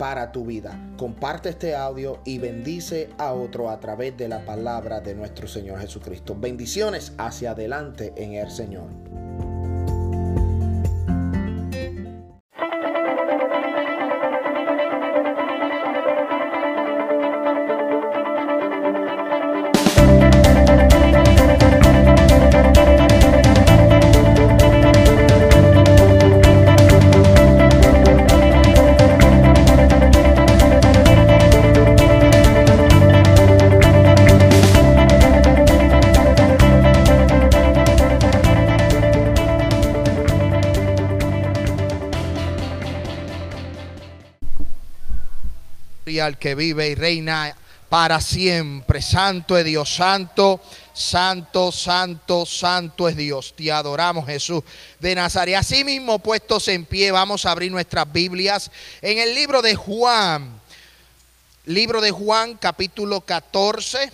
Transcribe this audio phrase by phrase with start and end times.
[0.00, 0.80] para tu vida.
[0.96, 5.78] Comparte este audio y bendice a otro a través de la palabra de nuestro Señor
[5.78, 6.34] Jesucristo.
[6.34, 9.09] Bendiciones hacia adelante en el Señor.
[46.38, 47.56] Que vive y reina
[47.88, 49.02] para siempre.
[49.02, 50.60] Santo es Dios, santo,
[50.94, 53.54] santo, santo, santo es Dios.
[53.56, 54.62] Te adoramos Jesús
[54.98, 55.56] de Nazaret.
[55.56, 58.70] Así mismo puestos en pie, vamos a abrir nuestras Biblias
[59.02, 60.60] en el libro de Juan.
[61.66, 64.10] Libro de Juan, capítulo 14.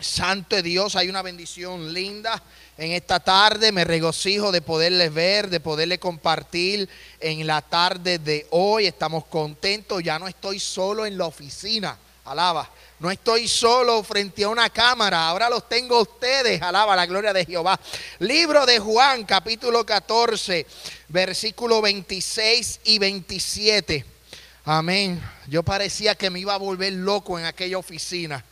[0.00, 2.42] Santo es Dios, hay una bendición linda
[2.78, 3.72] en esta tarde.
[3.72, 6.88] Me regocijo de poderles ver, de poderles compartir
[7.20, 8.86] en la tarde de hoy.
[8.86, 11.98] Estamos contentos, ya no estoy solo en la oficina.
[12.24, 12.70] Alaba.
[13.00, 16.62] No estoy solo frente a una cámara, ahora los tengo ustedes.
[16.62, 17.78] Alaba la gloria de Jehová.
[18.20, 20.64] Libro de Juan, capítulo 14,
[21.08, 24.04] versículo 26 y 27.
[24.64, 25.20] Amén.
[25.48, 28.44] Yo parecía que me iba a volver loco en aquella oficina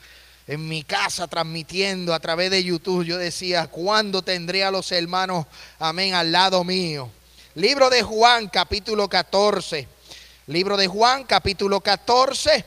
[0.50, 5.47] en mi casa transmitiendo a través de YouTube, yo decía, ¿cuándo tendré a los hermanos,
[5.78, 7.09] amén, al lado mío?
[7.55, 9.87] Libro de Juan, capítulo 14.
[10.49, 12.65] Libro de Juan, capítulo 14,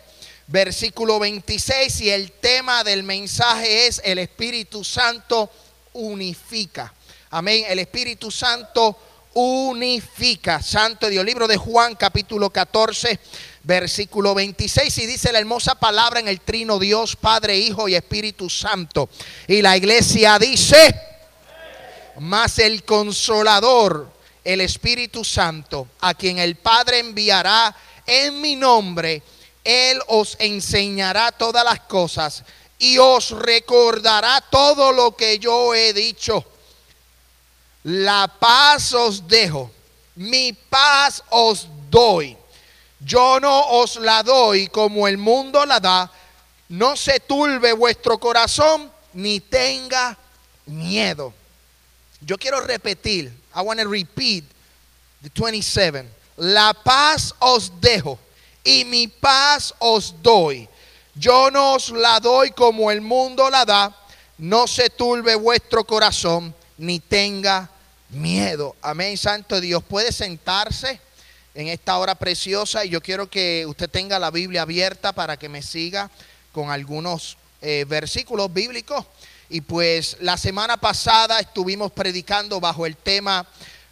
[0.48, 2.00] versículo 26.
[2.00, 5.52] Y el tema del mensaje es el Espíritu Santo
[5.92, 6.94] unifica.
[7.32, 7.66] Amén.
[7.68, 8.98] El Espíritu Santo
[9.34, 10.62] unifica.
[10.62, 11.26] Santo Dios.
[11.26, 13.20] Libro de Juan, capítulo 14,
[13.64, 18.50] versículo 26 y dice la hermosa palabra en el trino Dios, Padre, Hijo y Espíritu
[18.50, 19.10] Santo.
[19.48, 20.94] Y la iglesia dice,
[22.20, 24.12] más el consolador,
[24.44, 27.74] el Espíritu Santo, a quien el Padre enviará
[28.06, 29.24] en mi nombre,
[29.64, 32.44] Él os enseñará todas las cosas
[32.78, 36.44] y os recordará todo lo que yo he dicho.
[37.84, 39.72] La paz os dejo,
[40.16, 42.38] mi paz os doy
[43.06, 46.12] yo no os la doy como el mundo la da.
[46.70, 50.18] No se turbe vuestro corazón ni tenga
[50.66, 51.34] miedo.
[52.22, 53.32] Yo quiero repetir.
[53.56, 54.46] I want to repeat
[55.22, 56.06] the 27.
[56.38, 58.18] La paz os dejo
[58.64, 60.68] y mi paz os doy.
[61.16, 63.96] Yo no os la doy como el mundo la da.
[64.38, 67.70] No se turbe vuestro corazón ni tenga
[68.10, 68.76] miedo.
[68.82, 69.84] Amén, Santo Dios.
[69.84, 71.00] Puede sentarse
[71.56, 75.50] en esta hora preciosa y yo quiero que usted tenga la Biblia abierta para que
[75.50, 76.10] me siga
[76.52, 79.06] con algunos eh, versículos bíblicos.
[79.50, 83.46] Y pues la semana pasada estuvimos predicando bajo el tema,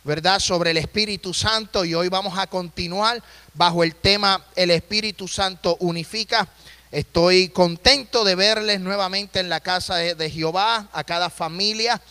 [0.04, 3.22] ¿verdad?, sobre el Espíritu Santo y hoy vamos a continuar
[3.54, 6.48] bajo el tema El Espíritu Santo unifica.
[6.92, 12.02] Estoy contento de verles nuevamente en la casa de, Jehová, a cada familia.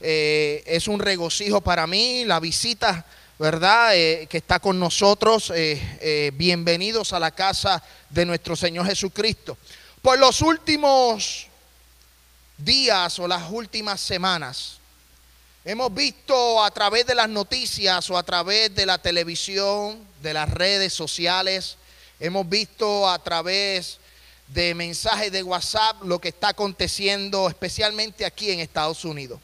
[0.00, 3.06] Eh, es un regocijo para mí la visita
[3.38, 3.96] ¿verdad?
[3.96, 5.52] Eh, que está con nosotros.
[5.54, 9.58] Eh, eh, bienvenidos a la casa de nuestro Señor Jesucristo.
[10.00, 11.46] Por los últimos
[12.56, 14.78] días o las últimas semanas,
[15.64, 20.48] hemos visto a través de las noticias o a través de la televisión, de las
[20.48, 21.76] redes sociales,
[22.18, 23.98] hemos visto a través
[24.48, 29.40] de mensajes de WhatsApp lo que está aconteciendo especialmente aquí en Estados Unidos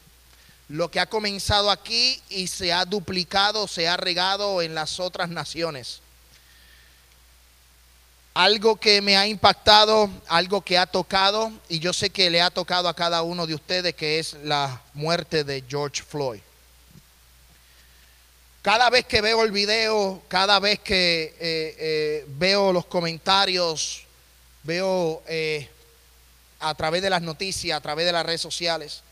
[0.72, 5.28] lo que ha comenzado aquí y se ha duplicado, se ha regado en las otras
[5.28, 6.00] naciones.
[8.32, 12.48] Algo que me ha impactado, algo que ha tocado, y yo sé que le ha
[12.48, 16.40] tocado a cada uno de ustedes, que es la muerte de George Floyd.
[18.62, 24.04] Cada vez que veo el video, cada vez que eh, eh, veo los comentarios,
[24.62, 25.68] veo eh,
[26.60, 29.02] a través de las noticias, a través de las redes sociales,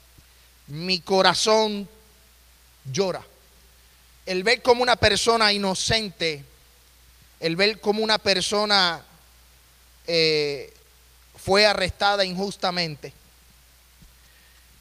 [0.70, 1.88] mi corazón
[2.84, 3.24] llora.
[4.26, 6.44] El ver como una persona inocente,
[7.40, 9.04] el ver como una persona
[10.06, 10.72] eh,
[11.36, 13.12] fue arrestada injustamente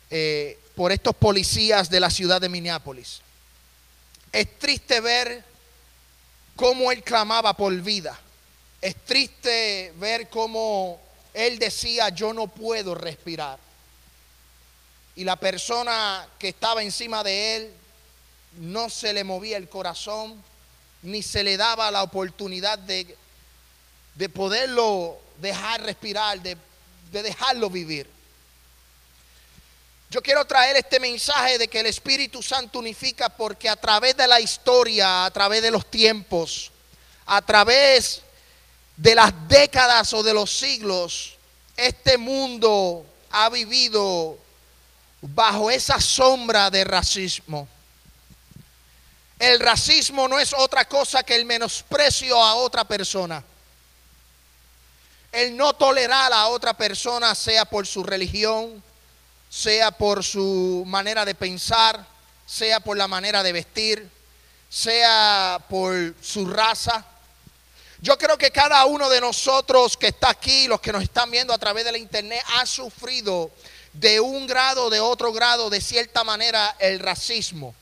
[0.10, 3.22] eh, por estos policías de la ciudad de Minneapolis.
[4.32, 5.44] Es triste ver
[6.56, 8.20] cómo él clamaba por vida.
[8.82, 11.02] Es triste ver cómo
[11.34, 13.69] él decía, yo no puedo respirar.
[15.20, 17.74] Y la persona que estaba encima de él
[18.54, 20.42] no se le movía el corazón,
[21.02, 23.18] ni se le daba la oportunidad de,
[24.16, 26.56] de poderlo dejar respirar, de,
[27.12, 28.10] de dejarlo vivir.
[30.10, 34.26] Yo quiero traer este mensaje de que el Espíritu Santo unifica porque a través de
[34.26, 36.72] la historia, a través de los tiempos,
[37.26, 38.22] a través
[38.96, 41.36] de las décadas o de los siglos,
[41.76, 44.48] este mundo ha vivido
[45.22, 47.68] bajo esa sombra de racismo.
[49.38, 53.44] El racismo no es otra cosa que el menosprecio a otra persona.
[55.32, 58.84] El no tolerar a otra persona, sea por su religión,
[59.50, 62.06] sea por su manera de pensar,
[62.46, 64.10] sea por la manera de vestir,
[64.70, 67.06] sea por su raza.
[68.02, 71.54] Yo creo que cada uno de nosotros que está aquí, los que nos están viendo
[71.54, 73.52] a través de la internet, ha sufrido
[74.00, 77.76] de un grado, de otro grado, de cierta manera, el racismo.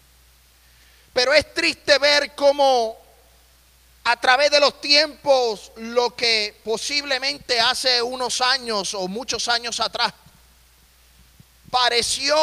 [1.13, 2.97] Pero es triste ver cómo
[4.03, 10.13] a través de los tiempos, lo que posiblemente hace unos años o muchos años atrás
[11.69, 12.37] pareció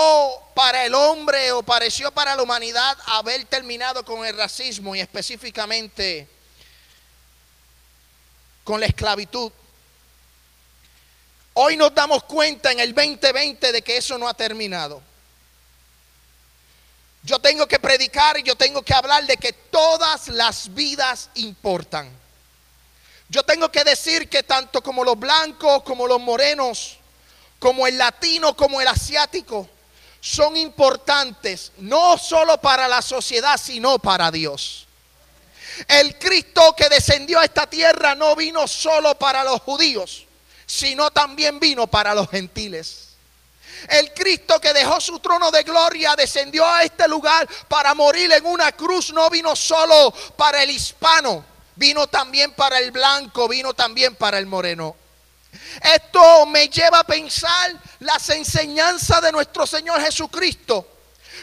[0.54, 6.28] para el hombre o pareció para la humanidad haber terminado con el racismo y específicamente
[8.62, 9.50] con la esclavitud.
[11.54, 15.00] Hoy nos damos cuenta en el 2020 de que eso no ha terminado.
[17.22, 22.10] Yo tengo que predicar y yo tengo que hablar de que todas las vidas importan.
[23.28, 26.98] Yo tengo que decir que tanto como los blancos como los morenos,
[27.58, 29.68] como el latino, como el asiático,
[30.20, 34.86] son importantes no solo para la sociedad, sino para Dios.
[35.86, 40.26] El Cristo que descendió a esta tierra no vino solo para los judíos,
[40.66, 43.08] sino también vino para los gentiles.
[43.88, 48.46] El Cristo que dejó su trono de gloria descendió a este lugar para morir en
[48.46, 51.44] una cruz, no vino solo para el hispano,
[51.76, 54.96] vino también para el blanco, vino también para el moreno.
[55.82, 60.88] Esto me lleva a pensar las enseñanzas de nuestro Señor Jesucristo.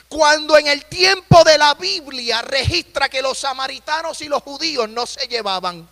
[0.07, 5.05] Cuando en el tiempo de la Biblia registra que los samaritanos y los judíos no
[5.05, 5.87] se llevaban.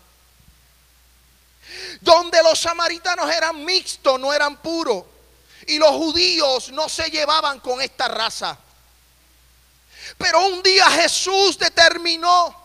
[2.01, 5.03] Donde los samaritanos eran mixtos, no eran puros.
[5.67, 8.57] Y los judíos no se llevaban con esta raza.
[10.17, 12.55] Pero un día Jesús determinó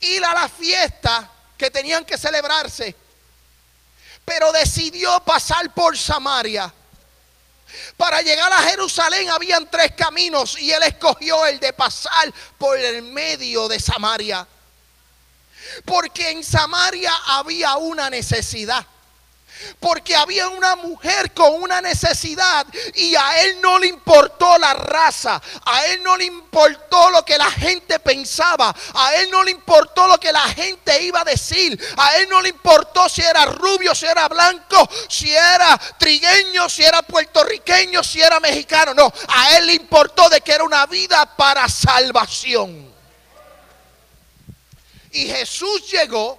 [0.00, 2.96] ir a la fiesta que tenían que celebrarse
[4.30, 6.72] pero decidió pasar por Samaria.
[7.96, 13.02] Para llegar a Jerusalén habían tres caminos y él escogió el de pasar por el
[13.02, 14.46] medio de Samaria.
[15.84, 18.86] Porque en Samaria había una necesidad.
[19.78, 25.40] Porque había una mujer con una necesidad y a él no le importó la raza,
[25.66, 30.06] a él no le importó lo que la gente pensaba, a él no le importó
[30.06, 33.94] lo que la gente iba a decir, a él no le importó si era rubio,
[33.94, 39.66] si era blanco, si era trigueño, si era puertorriqueño, si era mexicano, no, a él
[39.66, 42.89] le importó de que era una vida para salvación.
[45.12, 46.38] Y Jesús llegó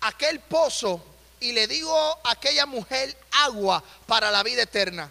[0.00, 1.04] a aquel pozo
[1.40, 1.94] y le digo
[2.24, 5.10] a aquella mujer agua para la vida eterna.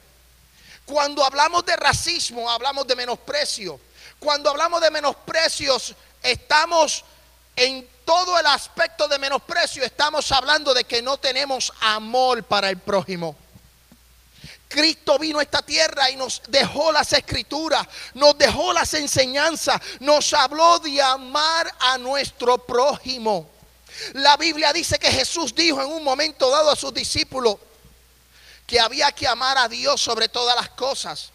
[0.86, 3.80] Cuando hablamos de racismo, hablamos de menosprecio.
[4.20, 7.04] Cuando hablamos de menosprecios, estamos
[7.56, 12.78] en todo el aspecto de menosprecio, estamos hablando de que no tenemos amor para el
[12.78, 13.36] prójimo.
[14.68, 20.34] Cristo vino a esta tierra y nos dejó las escrituras, nos dejó las enseñanzas, nos
[20.34, 23.50] habló de amar a nuestro prójimo.
[24.14, 27.58] La Biblia dice que Jesús dijo en un momento dado a sus discípulos
[28.66, 31.32] que había que amar a Dios sobre todas las cosas,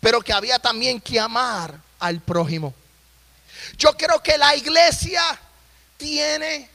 [0.00, 2.74] pero que había también que amar al prójimo.
[3.76, 5.22] Yo creo que la iglesia
[5.98, 6.68] tiene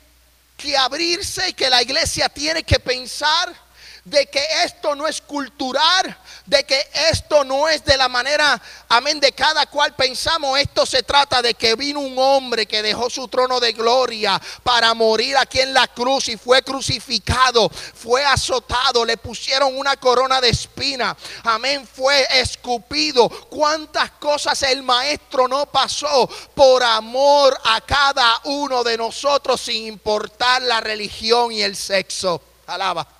[0.55, 3.66] que abrirse y que la iglesia tiene que pensar
[4.09, 9.19] de que esto no es cultural, de que esto no es de la manera, amén,
[9.19, 10.57] de cada cual pensamos.
[10.57, 14.93] Esto se trata de que vino un hombre que dejó su trono de gloria para
[14.93, 20.49] morir aquí en la cruz y fue crucificado, fue azotado, le pusieron una corona de
[20.49, 23.27] espina, amén, fue escupido.
[23.49, 30.61] ¿Cuántas cosas el maestro no pasó por amor a cada uno de nosotros sin importar
[30.61, 32.41] la religión y el sexo?
[32.67, 33.16] Alaba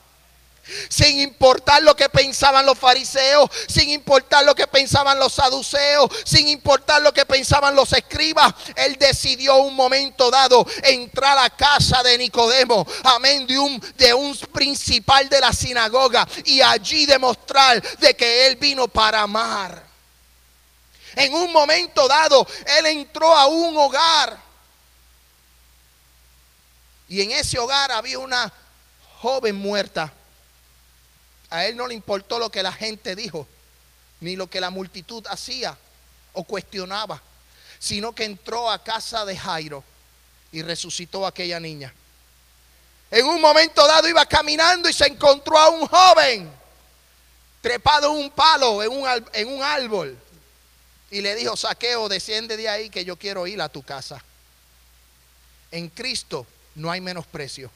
[0.89, 6.47] sin importar lo que pensaban los fariseos, sin importar lo que pensaban los saduceos, sin
[6.47, 12.17] importar lo que pensaban los escribas, él decidió un momento dado entrar a casa de
[12.17, 13.81] Nicodemo, amén, de un,
[14.15, 19.85] un principal de la sinagoga y allí demostrar de que él vino para amar.
[21.15, 22.47] En un momento dado,
[22.77, 24.47] él entró a un hogar
[27.07, 28.51] y en ese hogar había una
[29.19, 30.13] joven muerta.
[31.49, 33.47] A él no le importó lo que la gente dijo,
[34.19, 35.77] ni lo que la multitud hacía
[36.33, 37.21] o cuestionaba,
[37.79, 39.83] sino que entró a casa de Jairo
[40.51, 41.93] y resucitó a aquella niña.
[43.09, 46.51] En un momento dado iba caminando y se encontró a un joven
[47.61, 50.17] trepado en un palo, en un, en un árbol.
[51.09, 54.21] Y le dijo, saqueo, desciende de ahí que yo quiero ir a tu casa.
[55.71, 57.71] En Cristo no hay menosprecio.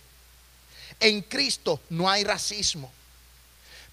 [1.00, 2.92] En Cristo no hay racismo.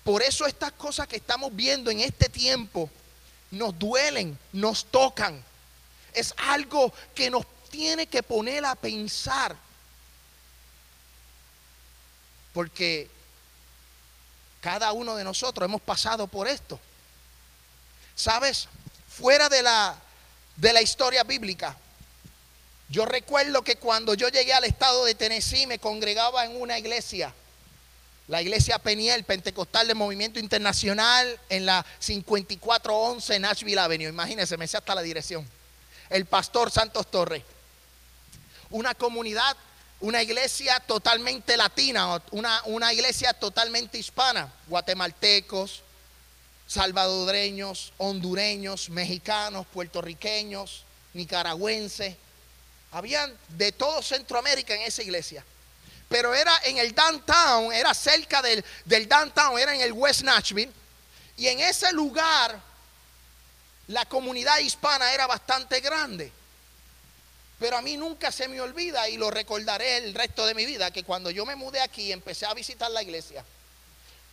[0.05, 2.90] Por eso estas cosas que estamos viendo en este tiempo
[3.50, 5.43] nos duelen, nos tocan.
[6.12, 9.55] Es algo que nos tiene que poner a pensar.
[12.52, 13.11] Porque
[14.61, 16.81] cada uno de nosotros hemos pasado por esto.
[18.17, 18.69] ¿Sabes?
[19.09, 19.97] Fuera de la,
[20.57, 21.76] de la historia bíblica.
[22.88, 27.35] Yo recuerdo que cuando yo llegué al estado de Tennessee me congregaba en una iglesia
[28.28, 34.08] la iglesia Peniel Pentecostal de Movimiento Internacional en la 5411 Nashville Avenue.
[34.08, 35.49] Imagínense, me sé hasta la dirección.
[36.11, 37.42] El pastor Santos Torres.
[38.70, 39.56] Una comunidad,
[40.00, 44.52] una iglesia totalmente latina, una, una iglesia totalmente hispana.
[44.66, 45.82] Guatemaltecos,
[46.66, 52.16] salvadoreños, hondureños, mexicanos, puertorriqueños, nicaragüenses.
[52.92, 55.42] Habían de todo Centroamérica en esa iglesia
[56.09, 58.65] pero era en el downtown, era cerca del,
[59.09, 60.73] downtown, era en el West Nashville.
[61.37, 62.59] Y en ese lugar
[63.88, 66.33] la comunidad hispana era bastante grande.
[67.59, 70.91] Pero a mí nunca se me olvida y lo recordaré el resto de mi vida,
[70.91, 73.45] que cuando yo me mudé aquí empecé a visitar la iglesia,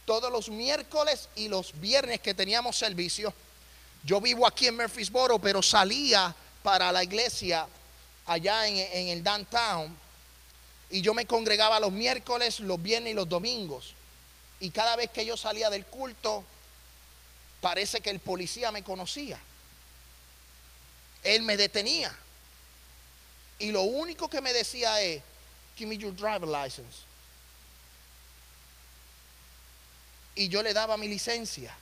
[0.05, 3.33] todos los miércoles y los viernes que teníamos servicio,
[4.03, 7.67] yo vivo aquí en Murfreesboro, pero salía para la iglesia
[8.27, 10.04] allá en, en el downtown
[10.89, 13.93] y yo me congregaba los miércoles, los viernes y los domingos.
[14.59, 16.43] Y cada vez que yo salía del culto,
[17.61, 19.39] parece que el policía me conocía.
[21.23, 22.15] Él me detenía.
[23.57, 25.23] Y lo único que me decía es,
[25.75, 26.99] give me your driver license.
[30.35, 31.75] Y yo le daba mi licencia.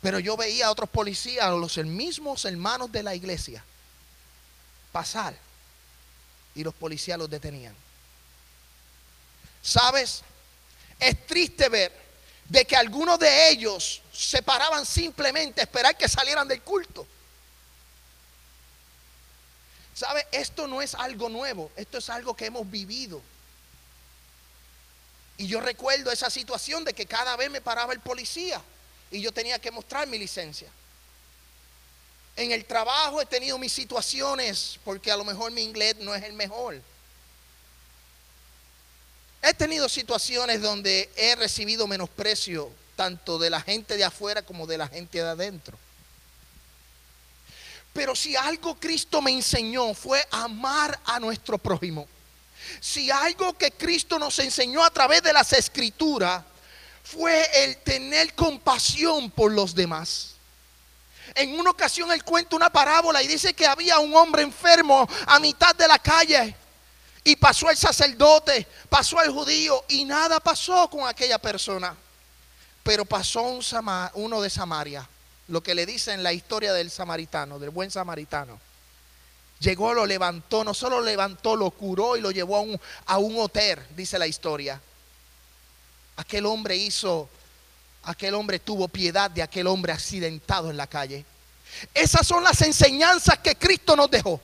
[0.00, 3.64] Pero yo veía a otros policías, los mismos hermanos de la iglesia,
[4.92, 5.36] pasar
[6.56, 7.76] y los policías los detenían.
[9.62, 10.22] ¿Sabes?
[10.98, 11.92] Es triste ver
[12.48, 17.06] de que algunos de ellos se paraban simplemente a esperar que salieran del culto.
[19.94, 20.26] ¿Sabes?
[20.32, 23.20] Esto no es algo nuevo, esto es algo que hemos vivido.
[25.38, 28.60] Y yo recuerdo esa situación de que cada vez me paraba el policía
[29.10, 30.68] y yo tenía que mostrar mi licencia.
[32.36, 36.22] En el trabajo he tenido mis situaciones porque a lo mejor mi inglés no es
[36.22, 36.80] el mejor.
[39.42, 44.78] He tenido situaciones donde he recibido menosprecio tanto de la gente de afuera como de
[44.78, 45.78] la gente de adentro.
[47.92, 52.06] Pero si algo Cristo me enseñó fue amar a nuestro prójimo.
[52.80, 56.44] Si algo que Cristo nos enseñó a través de las escrituras
[57.02, 60.35] fue el tener compasión por los demás.
[61.34, 65.38] En una ocasión él cuenta una parábola y dice que había un hombre enfermo a
[65.38, 66.54] mitad de la calle.
[67.24, 71.96] Y pasó el sacerdote, pasó el judío y nada pasó con aquella persona.
[72.82, 73.62] Pero pasó un
[74.14, 75.08] uno de Samaria,
[75.48, 78.60] lo que le dicen la historia del samaritano, del buen samaritano.
[79.58, 83.18] Llegó, lo levantó, no solo lo levantó, lo curó y lo llevó a un, a
[83.18, 84.80] un hotel, dice la historia.
[86.16, 87.28] Aquel hombre hizo
[88.06, 91.24] aquel hombre tuvo piedad de aquel hombre accidentado en la calle.
[91.92, 94.40] Esas son las enseñanzas que Cristo nos dejó.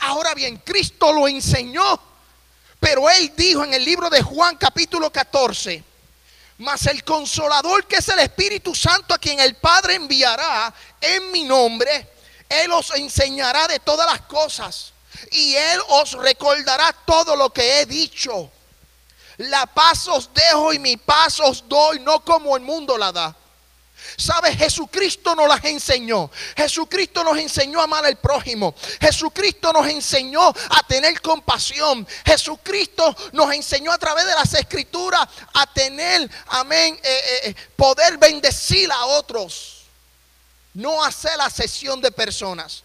[0.00, 2.00] Ahora bien, Cristo lo enseñó,
[2.78, 5.82] pero él dijo en el libro de Juan capítulo 14,
[6.58, 11.42] Mas el consolador que es el Espíritu Santo a quien el Padre enviará en mi
[11.42, 12.08] nombre,
[12.48, 14.92] Él os enseñará de todas las cosas
[15.32, 18.50] y Él os recordará todo lo que he dicho.
[19.38, 23.36] La paz os dejo y mi paz os doy, no como el mundo la da.
[24.16, 24.56] ¿Sabes?
[24.56, 26.30] Jesucristo nos las enseñó.
[26.56, 28.74] Jesucristo nos enseñó a amar al prójimo.
[29.00, 32.06] Jesucristo nos enseñó a tener compasión.
[32.24, 38.18] Jesucristo nos enseñó a través de las escrituras a tener, amén, eh, eh, eh, poder
[38.18, 39.84] bendecir a otros.
[40.74, 42.82] No hacer la sesión de personas.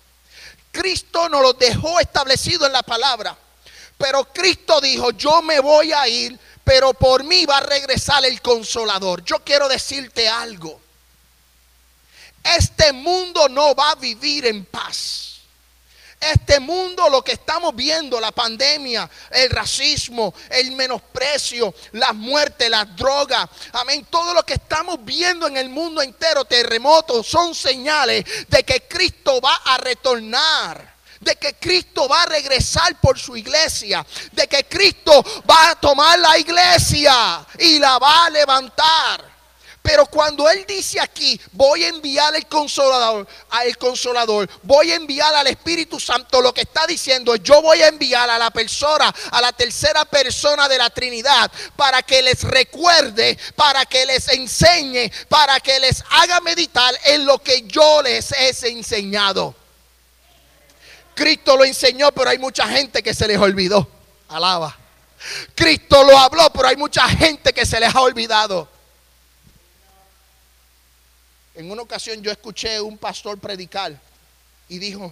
[0.71, 3.37] Cristo nos lo dejó establecido en la palabra.
[3.97, 8.41] Pero Cristo dijo, yo me voy a ir, pero por mí va a regresar el
[8.41, 9.23] consolador.
[9.23, 10.79] Yo quiero decirte algo.
[12.43, 15.27] Este mundo no va a vivir en paz.
[16.19, 22.95] Este mundo, lo que estamos viendo, la pandemia, el racismo, el menosprecio, las muertes, las
[22.95, 28.63] drogas, amén, todo lo que estamos viendo en el mundo entero, terremotos, son señales de
[28.63, 30.96] que Cristo va a retornar
[31.27, 36.17] de que Cristo va a regresar por su iglesia, de que Cristo va a tomar
[36.19, 39.37] la iglesia y la va a levantar.
[39.81, 45.33] Pero cuando Él dice aquí, voy a enviar al consolador, al consolador, voy a enviar
[45.33, 49.13] al Espíritu Santo, lo que está diciendo es, yo voy a enviar a la persona,
[49.31, 55.09] a la tercera persona de la Trinidad, para que les recuerde, para que les enseñe,
[55.29, 59.55] para que les haga meditar en lo que yo les he enseñado.
[61.17, 63.89] Cristo lo enseñó, pero hay mucha gente que se les olvidó.
[64.27, 64.77] Alaba.
[65.55, 68.69] Cristo lo habló, pero hay mucha gente que se les ha olvidado.
[71.55, 73.99] En una ocasión yo escuché un pastor predicar
[74.69, 75.11] y dijo,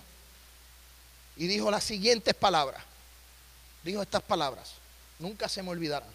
[1.38, 2.84] y dijo las siguientes palabras.
[3.82, 4.74] Dijo estas palabras,
[5.18, 6.10] nunca se me olvidarán.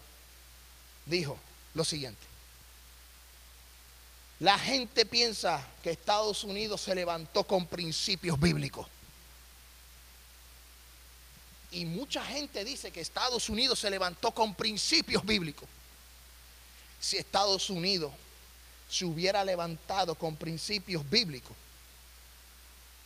[1.05, 1.37] Dijo
[1.73, 2.25] lo siguiente.
[4.39, 8.87] La gente piensa que Estados Unidos se levantó con principios bíblicos.
[11.71, 15.67] Y mucha gente dice que Estados Unidos se levantó con principios bíblicos.
[16.99, 18.11] Si Estados Unidos
[18.89, 21.55] se hubiera levantado con principios bíblicos,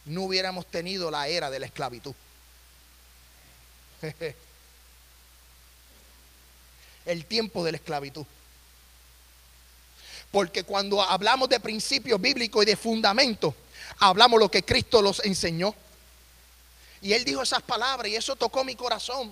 [0.05, 2.15] no hubiéramos tenido la era de la esclavitud.
[7.06, 8.25] El tiempo de la esclavitud.
[10.32, 13.54] Porque cuando hablamos de principios bíblicos y de fundamentos,
[13.99, 15.75] hablamos lo que Cristo los enseñó.
[17.06, 19.32] Y él dijo esas palabras y eso tocó mi corazón.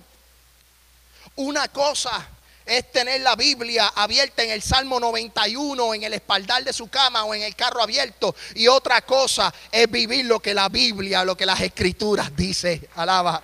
[1.34, 2.24] Una cosa
[2.64, 7.24] es tener la Biblia abierta en el Salmo 91, en el espaldar de su cama
[7.24, 8.36] o en el carro abierto.
[8.54, 12.90] Y otra cosa es vivir lo que la Biblia, lo que las escrituras dice.
[12.94, 13.42] Alaba.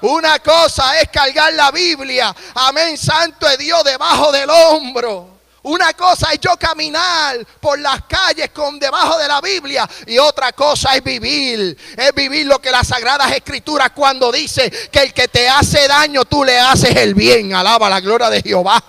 [0.00, 5.33] Una cosa es cargar la Biblia, amén, santo es Dios, debajo del hombro.
[5.64, 10.52] Una cosa es yo caminar por las calles con debajo de la Biblia y otra
[10.52, 11.76] cosa es vivir.
[11.96, 16.26] Es vivir lo que las sagradas escrituras cuando dice que el que te hace daño
[16.26, 17.54] tú le haces el bien.
[17.54, 18.84] Alaba la gloria de Jehová.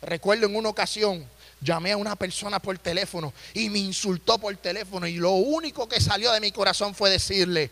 [0.00, 1.28] Recuerdo en una ocasión
[1.60, 6.00] llamé a una persona por teléfono y me insultó por teléfono y lo único que
[6.00, 7.70] salió de mi corazón fue decirle,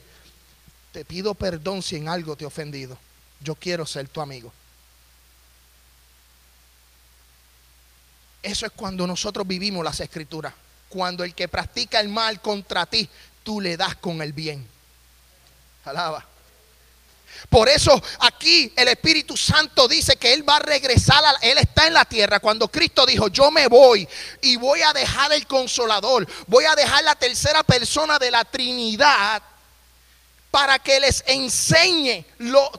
[0.92, 2.98] te pido perdón si en algo te he ofendido.
[3.40, 4.52] Yo quiero ser tu amigo.
[8.46, 10.54] Eso es cuando nosotros vivimos las escrituras.
[10.88, 13.08] Cuando el que practica el mal contra ti,
[13.42, 14.64] tú le das con el bien.
[15.84, 16.24] Alaba.
[17.48, 21.94] Por eso aquí el Espíritu Santo dice que Él va a regresar, Él está en
[21.94, 22.38] la tierra.
[22.38, 24.08] Cuando Cristo dijo, yo me voy
[24.42, 29.42] y voy a dejar el consolador, voy a dejar la tercera persona de la Trinidad
[30.56, 32.24] para que les enseñe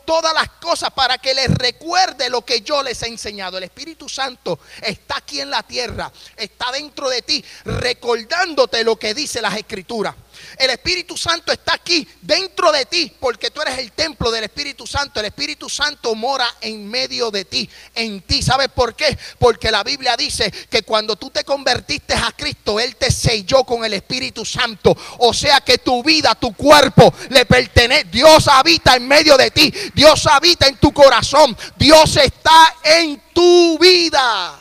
[0.04, 3.60] todas las cosas, para que les recuerde lo que yo les he enseñado.
[3.60, 9.13] El Espíritu Santo está aquí en la tierra, está dentro de ti, recordándote lo que
[9.13, 10.16] dice las Escrituras.
[10.58, 14.88] El Espíritu Santo está aquí dentro de ti porque tú eres el templo del Espíritu
[14.88, 15.20] Santo.
[15.20, 18.42] El Espíritu Santo mora en medio de ti, en ti.
[18.42, 19.18] ¿Sabes por qué?
[19.40, 23.84] Porque la Biblia dice que cuando tú te convertiste a Cristo, Él te selló con
[23.86, 24.96] el Espíritu Santo.
[25.20, 28.06] O sea que tu vida, tu cuerpo le pertenece.
[28.06, 29.74] Dios habita en medio de ti.
[29.94, 31.56] Dios habita en tu corazón.
[31.78, 34.57] Dios está en tu vida.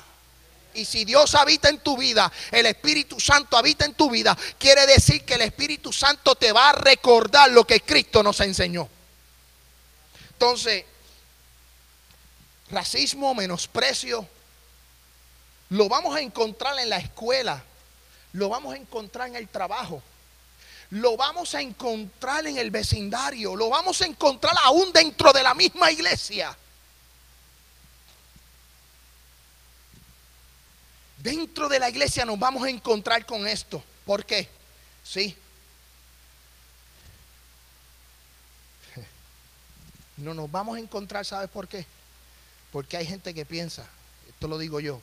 [0.77, 4.87] Y si Dios habita en tu vida, el Espíritu Santo habita en tu vida, quiere
[4.87, 8.87] decir que el Espíritu Santo te va a recordar lo que Cristo nos enseñó.
[10.33, 10.85] Entonces,
[12.71, 14.29] racismo, menosprecio,
[15.71, 17.65] lo vamos a encontrar en la escuela,
[18.35, 20.03] lo vamos a encontrar en el trabajo,
[20.91, 25.55] lo vamos a encontrar en el vecindario, lo vamos a encontrar aún dentro de la
[25.55, 26.55] misma iglesia.
[31.27, 33.83] Dentro de la iglesia nos vamos a encontrar con esto.
[34.05, 34.49] ¿Por qué?
[35.03, 35.37] Sí.
[40.19, 41.85] No nos vamos a encontrar, ¿sabes por qué?
[42.71, 43.85] Porque hay gente que piensa,
[44.29, 45.03] esto lo digo yo,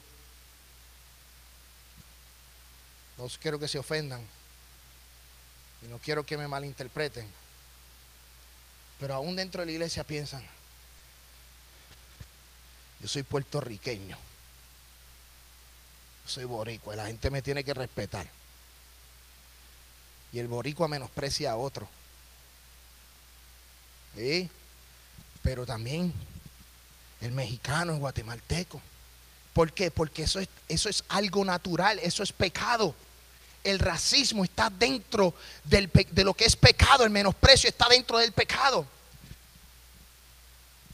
[3.18, 4.26] no quiero que se ofendan
[5.84, 7.30] y no quiero que me malinterpreten,
[9.00, 10.44] pero aún dentro de la iglesia piensan,
[13.02, 14.18] yo soy puertorriqueño,
[16.26, 18.28] soy boricua la gente me tiene que respetar.
[20.32, 21.88] Y el boricua menosprecia a otro.
[24.16, 24.50] ¿Sí?
[25.42, 26.14] Pero también
[27.22, 28.82] el mexicano, el guatemalteco.
[29.54, 29.92] ¿Por qué?
[29.92, 32.96] Porque eso es, eso es algo natural, eso es pecado.
[33.64, 38.32] El racismo está dentro del, de lo que es pecado, el menosprecio está dentro del
[38.32, 38.86] pecado.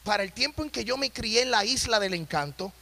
[0.03, 2.73] Para el tiempo en que yo me crié en la isla del encanto,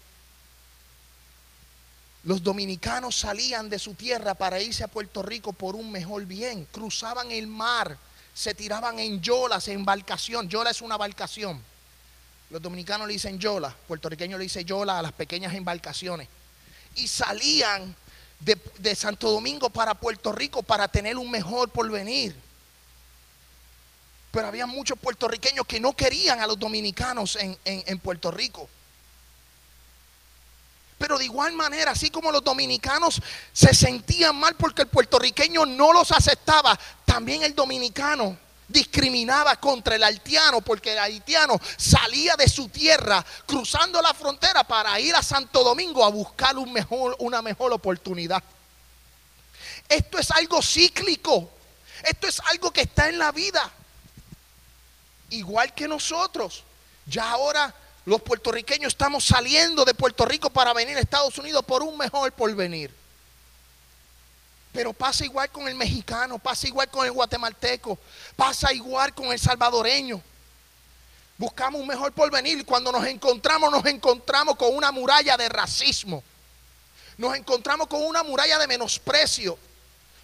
[2.27, 6.67] los dominicanos salían de su tierra para irse a Puerto Rico por un mejor bien.
[6.71, 7.97] Cruzaban el mar,
[8.33, 10.47] se tiraban en yolas, en embarcación.
[10.47, 11.59] Yola es una embarcación
[12.49, 16.27] los dominicanos le dicen yola, puertorriqueños le dicen yola a las pequeñas embarcaciones.
[16.95, 17.93] Y salían
[18.39, 22.35] de, Santo Domingo para Puerto Rico para tener un mejor porvenir.
[24.31, 28.69] Pero había muchos puertorriqueños que no querían a los dominicanos en, en Puerto Rico.
[30.97, 33.21] Pero de igual manera, así como los dominicanos
[33.53, 40.03] se sentían mal porque el puertorriqueño no los aceptaba, también el dominicano discriminaba contra el
[40.03, 45.63] haitiano porque el haitiano salía de su tierra cruzando la frontera para ir a Santo
[45.63, 48.43] Domingo a buscar un mejor, una mejor oportunidad.
[49.87, 51.49] Esto es algo cíclico.
[52.03, 53.71] Esto es algo que está en la vida.
[55.29, 56.63] Igual que nosotros.
[57.05, 57.73] Ya ahora
[58.07, 62.31] los puertorriqueños estamos saliendo de Puerto Rico para venir a Estados Unidos por un mejor
[62.31, 62.89] porvenir.
[64.71, 67.99] Pero pasa igual con el mexicano, pasa igual con el guatemalteco,
[68.37, 70.21] pasa igual con el salvadoreño.
[71.37, 72.65] Buscamos un mejor porvenir.
[72.65, 76.23] Cuando nos encontramos, nos encontramos con una muralla de racismo.
[77.17, 79.59] Nos encontramos con una muralla de menosprecio.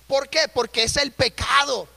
[0.08, 0.48] ¿Por qué?
[0.48, 1.90] Porque es el pecado.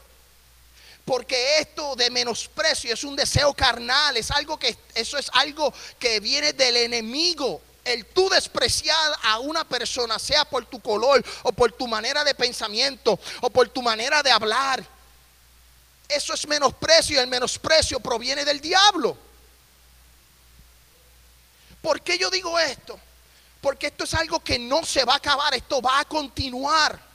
[1.07, 6.21] Porque esto de menosprecio es un deseo carnal, es algo que eso es algo que
[6.21, 11.73] viene del enemigo el tú despreciar a una persona, sea por tu color o por
[11.73, 14.85] tu manera de pensamiento o por tu manera de hablar,
[16.09, 19.16] eso es menosprecio el menosprecio proviene del diablo.
[21.81, 22.99] ¿Por qué yo digo esto?
[23.61, 27.06] Porque esto es algo que no se va a acabar, esto va a continuar.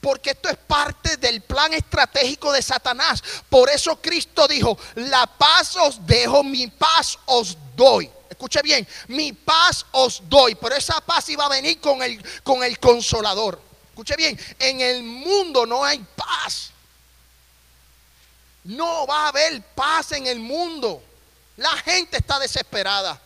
[0.00, 3.22] Porque esto es parte del plan estratégico de Satanás.
[3.48, 8.10] Por eso Cristo dijo, la paz os dejo, mi paz os doy
[8.40, 12.64] escuche bien, mi paz os doy, pero esa paz iba a venir con el, con
[12.64, 13.60] el consolador.
[13.90, 16.70] Escuche bien, en el mundo no hay paz.
[18.64, 21.02] No va a haber paz en el mundo.
[21.58, 23.20] La gente está desesperada.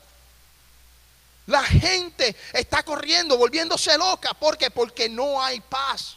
[1.47, 4.35] La gente está corriendo, volviéndose loca.
[4.35, 4.73] ¿Por qué?
[4.73, 6.17] Porque no hay paz.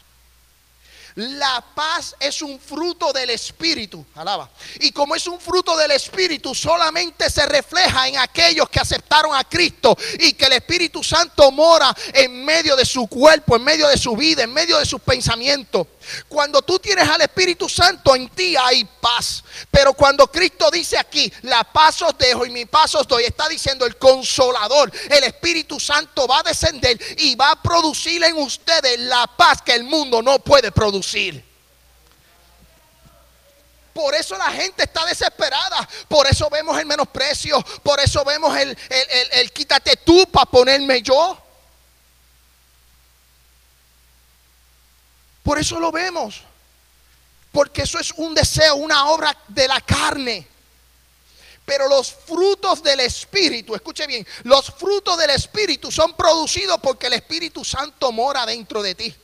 [1.16, 4.04] La paz es un fruto del Espíritu.
[4.14, 4.50] Alaba.
[4.80, 9.44] Y como es un fruto del Espíritu, solamente se refleja en aquellos que aceptaron a
[9.44, 13.96] Cristo y que el Espíritu Santo mora en medio de su cuerpo, en medio de
[13.96, 15.86] su vida, en medio de sus pensamientos.
[16.28, 19.42] Cuando tú tienes al Espíritu Santo en ti hay paz.
[19.70, 23.48] Pero cuando Cristo dice aquí, la paz os dejo y mi paz os doy, está
[23.48, 28.98] diciendo el consolador, el Espíritu Santo va a descender y va a producir en ustedes
[29.00, 31.48] la paz que el mundo no puede producir.
[33.98, 35.88] Por eso la gente está desesperada.
[36.06, 37.60] Por eso vemos el menosprecio.
[37.82, 41.36] Por eso vemos el, el, el quítate tú para ponerme yo.
[45.48, 46.42] Por eso lo vemos.
[47.52, 50.46] Porque eso es un deseo, una obra de la carne.
[51.64, 57.14] Pero los frutos del Espíritu, escuche bien, los frutos del Espíritu son producidos porque el
[57.14, 59.14] Espíritu Santo mora dentro de ti.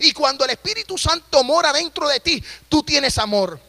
[0.00, 3.60] Y cuando el Espíritu Santo mora dentro de ti, tú tienes amor,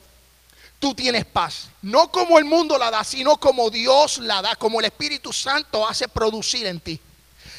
[0.80, 1.68] tú tienes paz.
[1.82, 5.86] No como el mundo la da, sino como Dios la da, como el Espíritu Santo
[5.86, 6.98] hace producir en ti.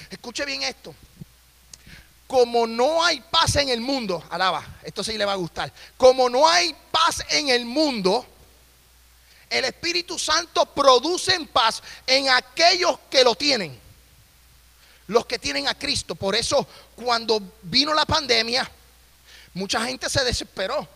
[0.08, 0.94] Escuche bien esto
[2.34, 6.28] como no hay paz en el mundo, alaba, esto sí le va a gustar, como
[6.28, 8.26] no hay paz en el mundo,
[9.48, 13.78] el Espíritu Santo produce paz en aquellos que lo tienen,
[15.06, 16.16] los que tienen a Cristo.
[16.16, 16.66] Por eso
[16.96, 18.68] cuando vino la pandemia,
[19.52, 20.88] mucha gente se desesperó,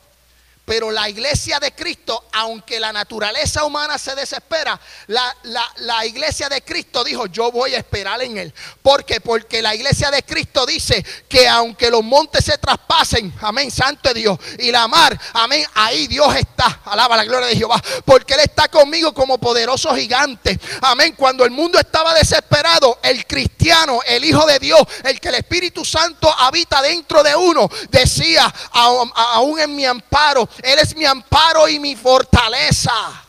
[0.68, 5.34] Pero la iglesia de Cristo, aunque la naturaleza humana se desespera, la,
[5.76, 8.52] la, iglesia de Cristo dijo, yo voy a esperar en él.
[8.82, 9.18] ¿Por qué?
[9.18, 14.38] Porque la iglesia de Cristo dice que aunque los montes se traspasen, amén, santo Dios,
[14.58, 16.82] y la mar, amén, ahí Dios está.
[16.84, 17.82] Alaba la gloria de Jehová.
[18.04, 20.60] Porque Él está conmigo como poderoso gigante.
[20.82, 21.14] Amén.
[21.16, 25.82] Cuando el mundo estaba desesperado, el cristiano, el Hijo de Dios, el que el Espíritu
[25.82, 31.78] Santo habita dentro de uno, decía, aún en mi amparo, él es mi amparo y
[31.78, 33.24] mi fortaleza.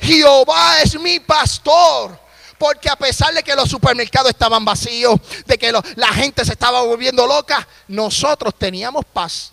[0.00, 2.20] Jehová es mi pastor.
[2.58, 6.82] Porque a pesar de que los supermercados estaban vacíos, de que la gente se estaba
[6.82, 9.50] volviendo loca, nosotros teníamos paz.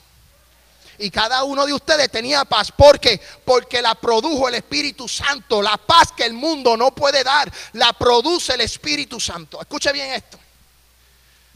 [1.00, 2.72] Y cada uno de ustedes tenía paz.
[2.72, 3.20] ¿Por qué?
[3.46, 5.60] Porque la produjo el Espíritu Santo.
[5.62, 9.60] La paz que el mundo no puede dar, la produce el Espíritu Santo.
[9.60, 10.38] Escuche bien esto.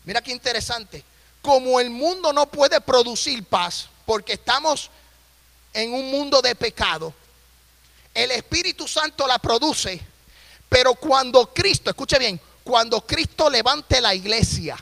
[0.05, 1.03] Mira qué interesante.
[1.41, 4.89] Como el mundo no puede producir paz, porque estamos
[5.73, 7.13] en un mundo de pecado.
[8.13, 9.99] El Espíritu Santo la produce,
[10.69, 14.77] pero cuando Cristo, escuche bien, cuando Cristo levante la iglesia,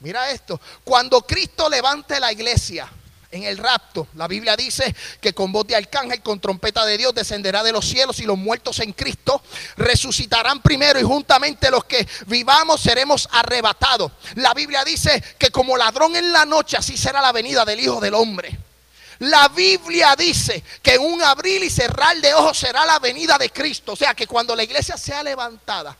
[0.00, 2.90] mira esto, cuando Cristo levante la iglesia,
[3.32, 4.06] en el rapto.
[4.14, 7.84] La Biblia dice que con voz de arcángel, con trompeta de Dios, descenderá de los
[7.84, 9.42] cielos y los muertos en Cristo
[9.76, 14.12] resucitarán primero y juntamente los que vivamos seremos arrebatados.
[14.36, 18.00] La Biblia dice que como ladrón en la noche, así será la venida del Hijo
[18.00, 18.56] del Hombre.
[19.20, 23.92] La Biblia dice que un abrir y cerrar de ojos será la venida de Cristo.
[23.92, 25.96] O sea que cuando la iglesia sea levantada,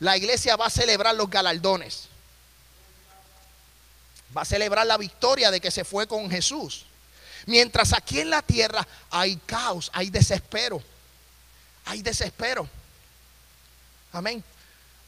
[0.00, 2.11] la iglesia va a celebrar los galardones
[4.36, 6.86] va a celebrar la victoria de que se fue con Jesús.
[7.46, 10.82] Mientras aquí en la tierra hay caos, hay desespero.
[11.86, 12.68] Hay desespero.
[14.12, 14.42] Amén.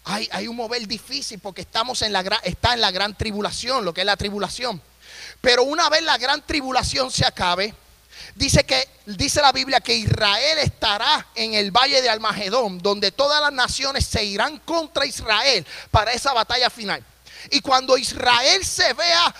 [0.07, 3.95] Hay, un mover difícil porque estamos en la gran, está en la gran tribulación, lo
[3.95, 4.81] que es la tribulación.
[5.41, 7.75] Pero una vez la gran tribulación se acabe,
[8.35, 13.41] dice que dice la Biblia que Israel estará en el valle de Almagedón, donde todas
[13.41, 17.03] las naciones se irán contra Israel para esa batalla final.
[17.50, 19.35] Y cuando Israel se vea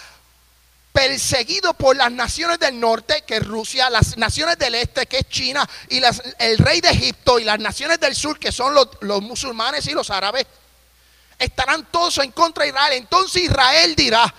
[0.93, 5.29] perseguido por las naciones del norte, que es Rusia, las naciones del este, que es
[5.29, 6.01] China, y
[6.39, 9.93] el rey de Egipto, y las naciones del sur, que son los, los musulmanes y
[9.93, 10.47] los árabes,
[11.39, 12.93] estarán todos en contra de Israel.
[12.93, 14.33] Entonces Israel dirá,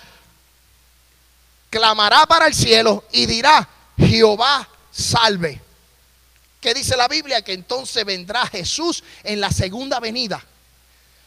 [1.69, 5.62] clamará para el cielo y dirá, Jehová salve.
[6.62, 7.41] ¿Qué dice la Biblia?
[7.41, 10.43] Que entonces vendrá Jesús en la segunda venida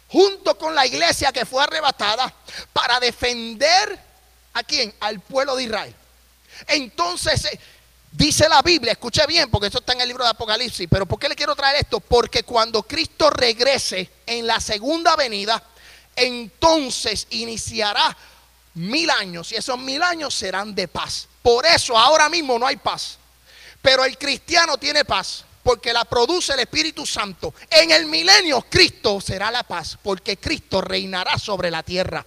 [0.08, 2.32] junto con la iglesia que fue arrebatada
[2.72, 3.98] para defender
[4.54, 4.92] a quién?
[5.00, 5.94] Al pueblo de Israel.
[6.66, 7.60] Entonces, eh,
[8.10, 11.18] dice la Biblia, escuche bien, porque eso está en el libro de Apocalipsis, pero ¿por
[11.18, 12.00] qué le quiero traer esto?
[12.00, 15.62] Porque cuando Cristo regrese en la segunda venida,
[16.16, 18.16] entonces iniciará
[18.74, 21.28] mil años y esos mil años serán de paz.
[21.42, 23.18] Por eso ahora mismo no hay paz,
[23.82, 27.52] pero el cristiano tiene paz porque la produce el Espíritu Santo.
[27.68, 32.24] En el milenio Cristo será la paz, porque Cristo reinará sobre la tierra.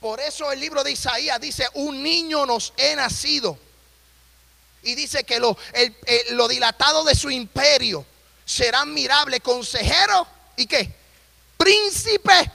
[0.00, 3.58] Por eso el libro de Isaías dice, un niño nos he nacido.
[4.84, 5.58] Y dice que lo,
[6.30, 8.06] lo dilatado de su imperio
[8.46, 10.90] será admirable consejero y qué?
[11.58, 12.50] Príncipe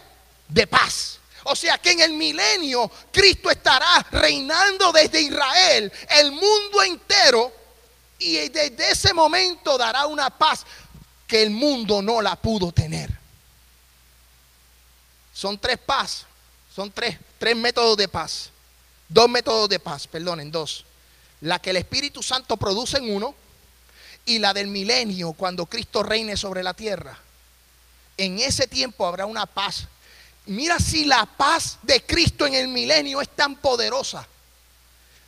[0.47, 1.19] de paz.
[1.43, 7.60] O sea que en el milenio Cristo estará reinando desde Israel, el mundo entero
[8.21, 10.63] y desde ese momento dará una paz
[11.27, 13.09] que el mundo no la pudo tener.
[15.33, 16.25] Son tres paz,
[16.73, 18.51] son tres, tres métodos de paz.
[19.09, 20.85] Dos métodos de paz, perdonen, dos.
[21.41, 23.33] La que el Espíritu Santo produce en uno
[24.25, 27.17] y la del milenio cuando Cristo reine sobre la tierra.
[28.17, 29.87] En ese tiempo habrá una paz.
[30.45, 34.27] Mira si la paz de Cristo en el milenio es tan poderosa.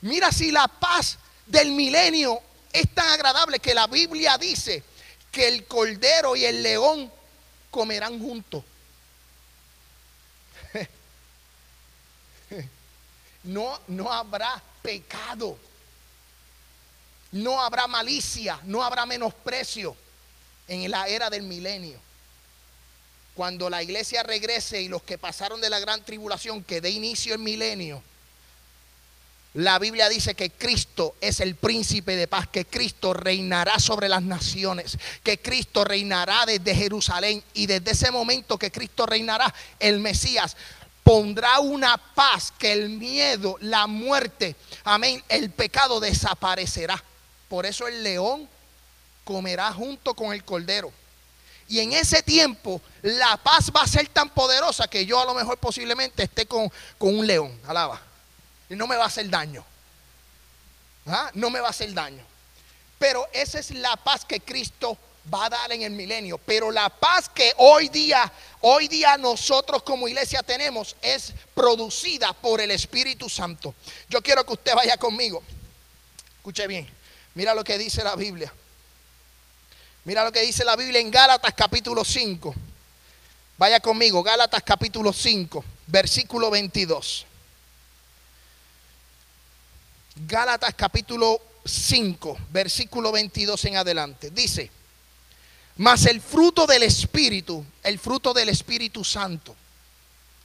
[0.01, 2.39] Mira si la paz del milenio
[2.73, 4.83] es tan agradable que la Biblia dice
[5.31, 7.11] que el cordero y el león
[7.69, 8.63] comerán juntos.
[13.45, 15.57] No, no habrá pecado.
[17.33, 19.97] No habrá malicia, no habrá menosprecio
[20.69, 21.99] en la era del milenio.
[23.33, 27.33] Cuando la iglesia regrese y los que pasaron de la gran tribulación, que dé inicio
[27.33, 28.01] el milenio,
[29.53, 34.23] la Biblia dice que Cristo es el príncipe de paz, que Cristo reinará sobre las
[34.23, 40.57] naciones, que Cristo reinará desde Jerusalén y desde ese momento que Cristo reinará, el Mesías
[41.03, 47.03] pondrá una paz que el miedo, la muerte, amén, el pecado desaparecerá.
[47.47, 48.49] Por eso el león
[49.23, 50.91] comerá junto con el cordero.
[51.67, 55.35] Y en ese tiempo la paz va a ser tan poderosa que yo a lo
[55.35, 57.55] mejor posiblemente esté con, con un león.
[57.67, 58.12] Alaba.
[58.75, 59.65] No me va a hacer daño.
[61.05, 61.29] ¿Ah?
[61.33, 62.23] No me va a hacer daño.
[62.97, 64.97] Pero esa es la paz que Cristo
[65.33, 66.37] va a dar en el milenio.
[66.37, 68.31] Pero la paz que hoy día,
[68.61, 73.75] hoy día nosotros como iglesia tenemos es producida por el Espíritu Santo.
[74.09, 75.43] Yo quiero que usted vaya conmigo.
[76.37, 76.89] Escuche bien.
[77.35, 78.53] Mira lo que dice la Biblia.
[80.05, 82.53] Mira lo que dice la Biblia en Gálatas capítulo 5.
[83.57, 87.25] Vaya conmigo, Gálatas capítulo 5, versículo 22.
[90.15, 94.29] Gálatas capítulo 5, versículo 22 en adelante.
[94.29, 94.69] Dice,
[95.77, 99.55] mas el fruto del Espíritu, el fruto del Espíritu Santo,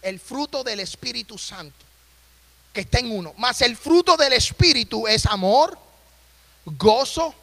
[0.00, 1.84] el fruto del Espíritu Santo,
[2.72, 5.78] que está en uno, mas el fruto del Espíritu es amor,
[6.64, 7.34] gozo,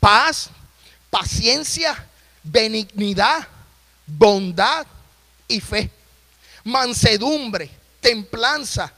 [0.00, 0.48] paz,
[1.10, 2.08] paciencia,
[2.42, 3.46] benignidad,
[4.06, 4.86] bondad
[5.48, 5.90] y fe,
[6.64, 8.92] mansedumbre, templanza.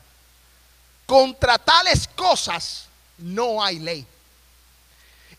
[1.07, 2.87] Contra tales cosas
[3.19, 4.07] no hay ley.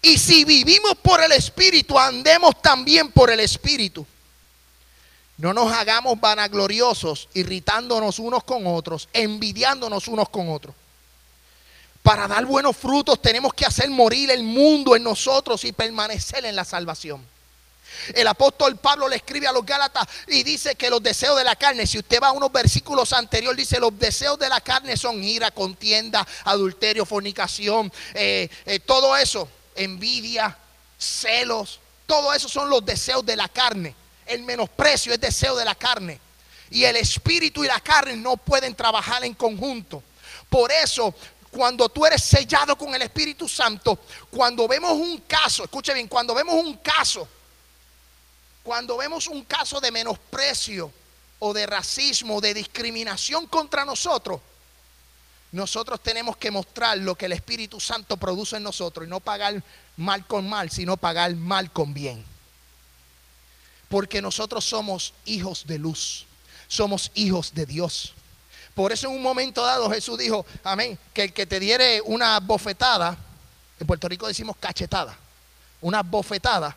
[0.01, 4.05] Y si vivimos por el Espíritu, andemos también por el Espíritu.
[5.37, 10.75] No nos hagamos vanagloriosos, irritándonos unos con otros, envidiándonos unos con otros.
[12.01, 16.55] Para dar buenos frutos tenemos que hacer morir el mundo en nosotros y permanecer en
[16.55, 17.25] la salvación.
[18.13, 21.55] El apóstol Pablo le escribe a los Gálatas y dice que los deseos de la
[21.55, 25.23] carne, si usted va a unos versículos anteriores, dice los deseos de la carne son
[25.23, 30.57] ira, contienda, adulterio, fornicación, eh, eh, todo eso envidia,
[30.97, 33.95] celos, todo eso son los deseos de la carne.
[34.25, 36.19] El menosprecio es deseo de la carne.
[36.71, 40.01] Y el espíritu y la carne no pueden trabajar en conjunto.
[40.49, 41.13] Por eso,
[41.51, 43.99] cuando tú eres sellado con el Espíritu Santo,
[44.31, 47.27] cuando vemos un caso, escuche bien, cuando vemos un caso,
[48.65, 50.91] cuando vemos un caso de menosprecio
[51.37, 54.41] o de racismo, de discriminación contra nosotros,
[55.51, 59.61] nosotros tenemos que mostrar lo que el Espíritu Santo produce en nosotros y no pagar
[59.97, 62.25] mal con mal, sino pagar mal con bien.
[63.87, 66.25] Porque nosotros somos hijos de luz,
[66.67, 68.15] somos hijos de Dios.
[68.73, 72.39] Por eso en un momento dado Jesús dijo, amén, que el que te diere una
[72.39, 73.15] bofetada,
[73.79, 75.15] en Puerto Rico decimos cachetada,
[75.81, 76.75] una bofetada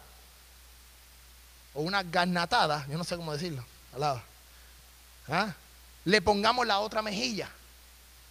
[1.78, 3.64] o una garnatada, yo no sé cómo decirlo,
[5.28, 5.54] ¿Ah?
[6.04, 7.48] le pongamos la otra mejilla.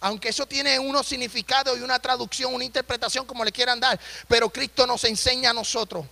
[0.00, 3.98] Aunque eso tiene unos significados y una traducción, una interpretación como le quieran dar.
[4.28, 6.04] Pero Cristo nos enseña a nosotros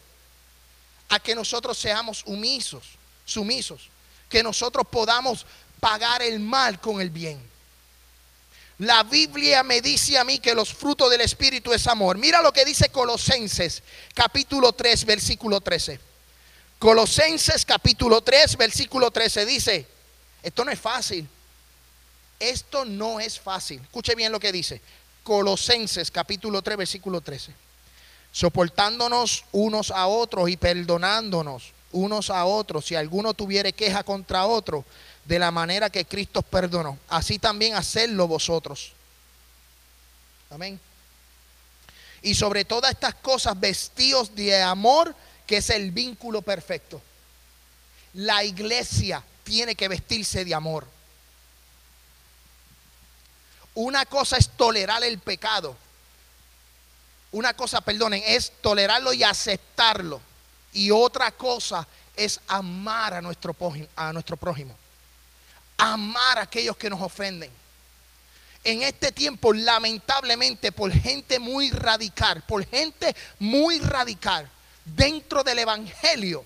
[1.11, 2.85] a que nosotros seamos sumisos,
[3.27, 3.91] sumisos.
[4.31, 5.45] Que nosotros podamos
[5.79, 7.39] pagar el mal con el bien.
[8.79, 12.17] La Biblia me dice a mí que los frutos del Espíritu es amor.
[12.17, 13.83] Mira lo que dice Colosenses
[14.15, 16.16] capítulo 3 versículo 13.
[16.79, 19.87] Colosenses capítulo 3 versículo 13 dice,
[20.43, 21.29] esto no es fácil.
[22.39, 23.81] Esto no es fácil.
[23.81, 24.81] Escuche bien lo que dice.
[25.25, 27.53] Colosenses capítulo 3 versículo 13.
[28.31, 34.85] Soportándonos unos a otros y perdonándonos unos a otros si alguno tuviere queja contra otro
[35.25, 36.99] de la manera que Cristo perdonó.
[37.09, 38.93] Así también hacerlo vosotros.
[40.51, 40.79] Amén.
[42.23, 45.15] Y sobre todas estas cosas vestidos de amor,
[45.47, 47.01] que es el vínculo perfecto.
[48.15, 50.87] La iglesia tiene que vestirse de amor.
[53.75, 55.77] Una cosa es tolerar el pecado.
[57.33, 60.21] Una cosa, perdonen, es tolerarlo y aceptarlo.
[60.73, 63.55] Y otra cosa es amar a nuestro,
[63.95, 64.75] a nuestro prójimo.
[65.77, 67.51] Amar a aquellos que nos ofenden.
[68.65, 74.51] En este tiempo, lamentablemente, por gente muy radical, por gente muy radical
[74.87, 76.45] dentro del Evangelio,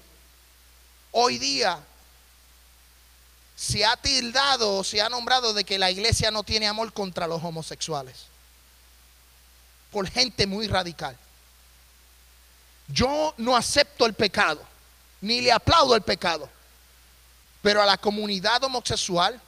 [1.12, 1.78] hoy día
[3.54, 7.26] se ha tildado o se ha nombrado de que la iglesia no tiene amor contra
[7.26, 8.24] los homosexuales.
[9.92, 11.16] Por gente muy radical.
[12.88, 14.64] Yo no acepto el pecado,
[15.20, 16.48] ni le aplaudo el pecado.
[17.60, 19.38] Pero a la comunidad homosexual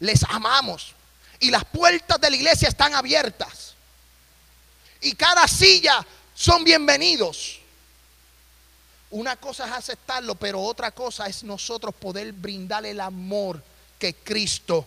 [0.00, 0.94] les amamos.
[1.38, 3.74] Y las puertas de la iglesia están abiertas.
[5.00, 7.59] Y cada silla son bienvenidos.
[9.10, 13.62] Una cosa es aceptarlo, pero otra cosa es nosotros poder brindar el amor
[13.98, 14.86] que Cristo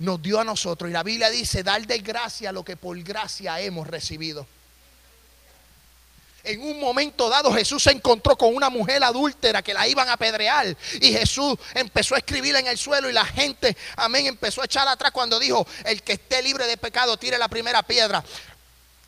[0.00, 0.90] nos dio a nosotros.
[0.90, 4.46] Y la Biblia dice, dar de gracia lo que por gracia hemos recibido.
[6.42, 10.14] En un momento dado Jesús se encontró con una mujer adúltera que la iban a
[10.14, 10.76] apedrear.
[11.00, 14.86] Y Jesús empezó a escribir en el suelo y la gente, amén, empezó a echar
[14.86, 18.22] atrás cuando dijo, el que esté libre de pecado tire la primera piedra.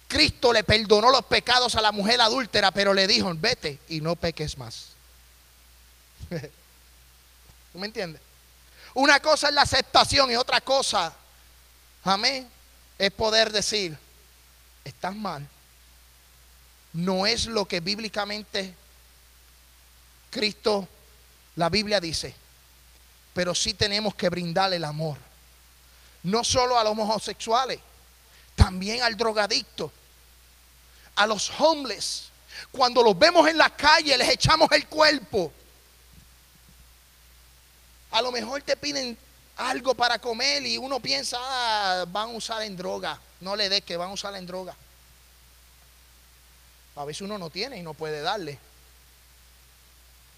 [0.09, 4.16] Cristo le perdonó los pecados a la mujer adúltera, pero le dijo, vete y no
[4.16, 4.90] peques más.
[7.72, 8.20] ¿Tú me entiendes?
[8.94, 11.12] Una cosa es la aceptación y otra cosa,
[12.04, 12.48] amén,
[12.98, 13.96] es poder decir,
[14.84, 15.46] estás mal.
[16.92, 18.74] No es lo que bíblicamente
[20.30, 20.88] Cristo,
[21.57, 22.34] la Biblia dice,
[23.34, 25.18] pero sí tenemos que brindarle el amor.
[26.22, 27.80] No solo a los homosexuales,
[28.67, 29.93] también al drogadicto,
[31.14, 32.31] a los homeless.
[32.73, 35.53] Cuando los vemos en la calle, les echamos el cuerpo.
[38.11, 39.17] A lo mejor te piden
[39.57, 43.21] algo para comer y uno piensa, ah, van a usar en droga.
[43.41, 44.75] No le des que van a usar en droga.
[46.97, 48.59] A veces uno no tiene y no puede darle.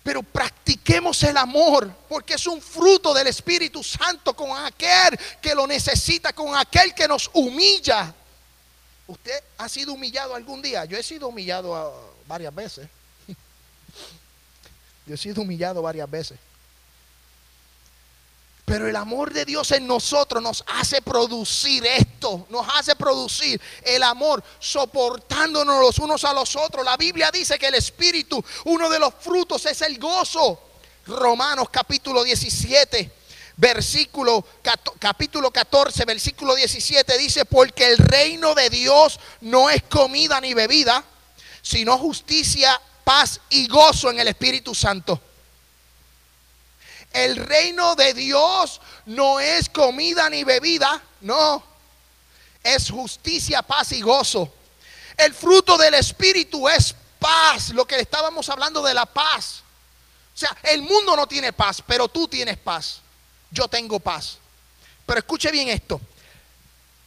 [0.08, 5.66] Pero practiquemos el amor, porque es un fruto del Espíritu Santo con aquel que lo
[5.66, 8.14] necesita, con aquel que nos humilla.
[9.06, 10.86] ¿Usted ha sido humillado algún día?
[10.86, 11.92] Yo he sido humillado ah,
[12.26, 12.88] varias veces.
[15.06, 16.38] Yo he sido humillado varias veces.
[18.68, 24.02] Pero el amor de Dios en nosotros nos hace producir esto, nos hace producir el
[24.02, 26.84] amor soportándonos los unos a los otros.
[26.84, 30.60] La Biblia dice que el Espíritu, uno de los frutos es el gozo.
[31.06, 33.10] Romanos capítulo 17,
[33.56, 34.44] versículo
[34.98, 41.02] capítulo 14, versículo 17 dice, porque el reino de Dios no es comida ni bebida,
[41.62, 45.22] sino justicia, paz y gozo en el Espíritu Santo.
[47.12, 51.62] El reino de Dios no es comida ni bebida, no.
[52.62, 54.52] Es justicia, paz y gozo.
[55.16, 59.62] El fruto del Espíritu es paz, lo que estábamos hablando de la paz.
[60.34, 63.00] O sea, el mundo no tiene paz, pero tú tienes paz.
[63.50, 64.38] Yo tengo paz.
[65.04, 66.00] Pero escuche bien esto.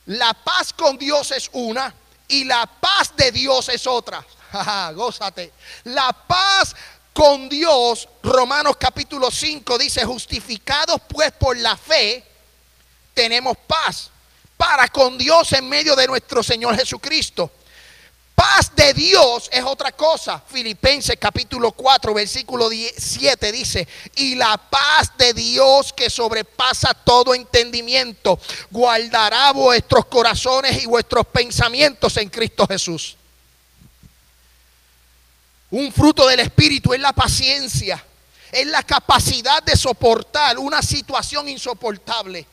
[0.07, 1.93] La paz con Dios es una
[2.27, 4.25] y la paz de Dios es otra.
[4.95, 5.53] Gózate.
[5.85, 6.75] La paz
[7.13, 12.23] con Dios, Romanos capítulo 5 dice, justificados pues por la fe,
[13.13, 14.09] tenemos paz
[14.57, 17.51] para con Dios en medio de nuestro Señor Jesucristo.
[18.35, 20.41] Paz de Dios es otra cosa.
[20.47, 28.39] Filipenses capítulo 4, versículo 7 dice, y la paz de Dios que sobrepasa todo entendimiento,
[28.71, 33.17] guardará vuestros corazones y vuestros pensamientos en Cristo Jesús.
[35.71, 38.03] Un fruto del Espíritu es la paciencia,
[38.51, 42.45] es la capacidad de soportar una situación insoportable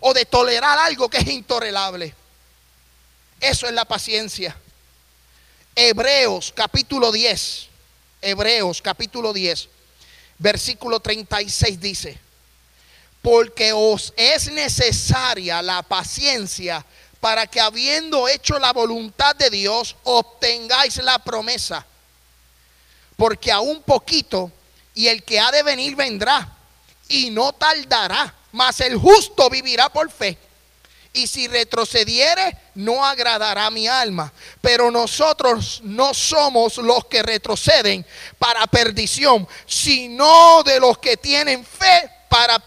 [0.00, 2.14] o de tolerar algo que es intolerable.
[3.40, 4.56] Eso es la paciencia.
[5.74, 7.68] Hebreos capítulo 10,
[8.20, 9.68] Hebreos capítulo 10,
[10.38, 12.18] versículo 36 dice,
[13.22, 16.86] porque os es necesaria la paciencia
[17.18, 21.86] para que habiendo hecho la voluntad de Dios, obtengáis la promesa
[23.16, 24.50] porque aún poquito
[24.94, 26.56] y el que ha de venir vendrá
[27.08, 30.38] y no tardará, mas el justo vivirá por fe.
[31.14, 34.32] Y si retrocediere, no agradará mi alma.
[34.62, 38.06] Pero nosotros no somos los que retroceden
[38.38, 42.58] para perdición, sino de los que tienen fe para,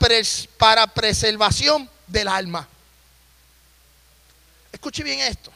[0.58, 2.68] para preservación del alma.
[4.72, 5.52] Escuche bien esto.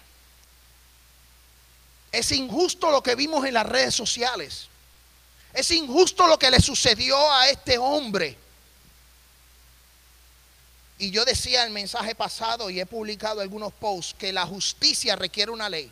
[2.11, 4.68] Es injusto lo que vimos en las redes sociales.
[5.53, 8.37] Es injusto lo que le sucedió a este hombre.
[10.99, 15.49] Y yo decía el mensaje pasado y he publicado algunos posts que la justicia requiere
[15.49, 15.89] una ley.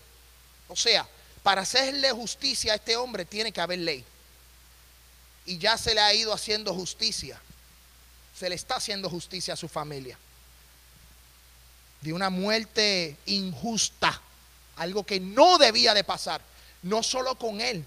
[0.68, 1.08] O sea,
[1.44, 4.04] para hacerle justicia a este hombre tiene que haber ley.
[5.46, 7.40] Y ya se le ha ido haciendo justicia.
[8.38, 10.20] Se le está haciendo justicia a su familia.
[12.02, 14.22] De una muerte injusta.
[14.76, 16.42] Algo que no debía de pasar.
[16.84, 17.86] No solo con él,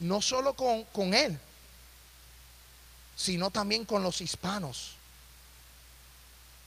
[0.00, 1.38] no solo con, él,
[3.16, 4.92] sino también con los hispanos.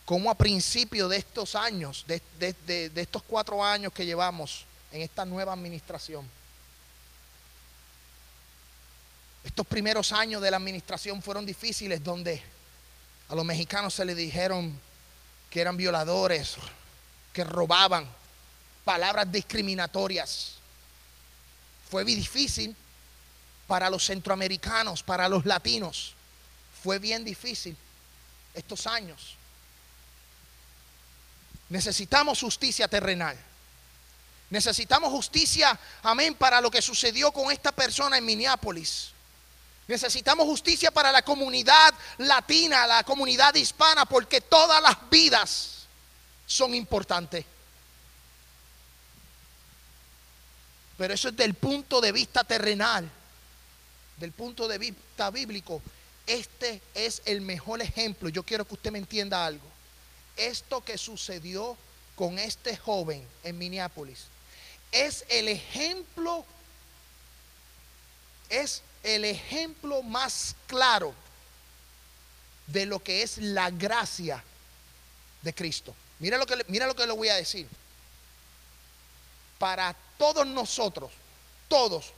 [0.05, 5.25] Como a principio de estos años, de, de estos cuatro años que llevamos en esta
[5.25, 6.27] nueva administración,
[9.43, 12.41] estos primeros años de la administración fueron difíciles donde
[13.27, 14.79] a los mexicanos se les dijeron
[15.49, 16.55] que eran violadores,
[17.34, 18.07] que robaban,
[18.86, 20.55] palabras discriminatorias.
[21.89, 22.75] Fue difícil
[23.72, 26.13] para los centroamericanos, para los latinos.
[26.84, 27.78] Fue bien difícil
[28.53, 29.38] estos años.
[31.69, 33.39] Necesitamos justicia terrenal.
[34.49, 39.11] Necesitamos justicia, amén, para lo que sucedió con esta persona en Minneapolis.
[39.88, 45.86] Necesitamos justicia para la comunidad latina, la comunidad hispana, porque todas las vidas
[46.45, 47.45] son importantes.
[50.97, 53.09] Pero eso es del punto de vista terrenal
[54.22, 55.82] del punto de vista bíblico,
[56.28, 58.30] este es el mejor ejemplo.
[58.30, 59.67] Yo quiero que usted me entienda algo.
[60.38, 61.76] esto que sucedió
[62.15, 64.28] con este joven en Minneapolis
[64.91, 66.45] es el ejemplo,
[68.49, 71.13] es el ejemplo más claro
[72.67, 74.43] de lo que es la gracia
[75.41, 75.93] de Cristo.
[76.19, 77.67] Mira lo que, mira lo que le voy a decir.
[79.57, 81.11] Para todos nosotros,
[81.67, 82.13] todos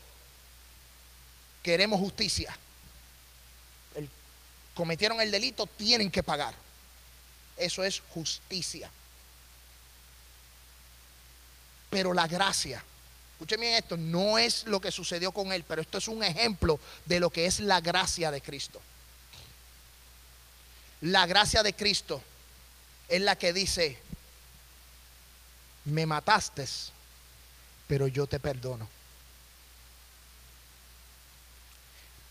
[1.64, 2.56] queremos justicia.
[4.76, 6.54] cometieron el delito, tienen que pagar.
[7.58, 8.90] Eso es justicia.
[11.90, 12.84] Pero la gracia,
[13.34, 16.80] escúcheme bien esto, no es lo que sucedió con él, pero esto es un ejemplo
[17.06, 18.82] de lo que es la gracia de Cristo.
[21.02, 22.22] La gracia de Cristo
[23.08, 24.00] es la que dice,
[25.86, 26.66] me mataste,
[27.88, 28.90] pero yo te perdono.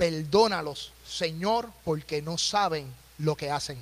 [0.03, 3.81] Perdónalos, Señor, porque no saben lo que hacen.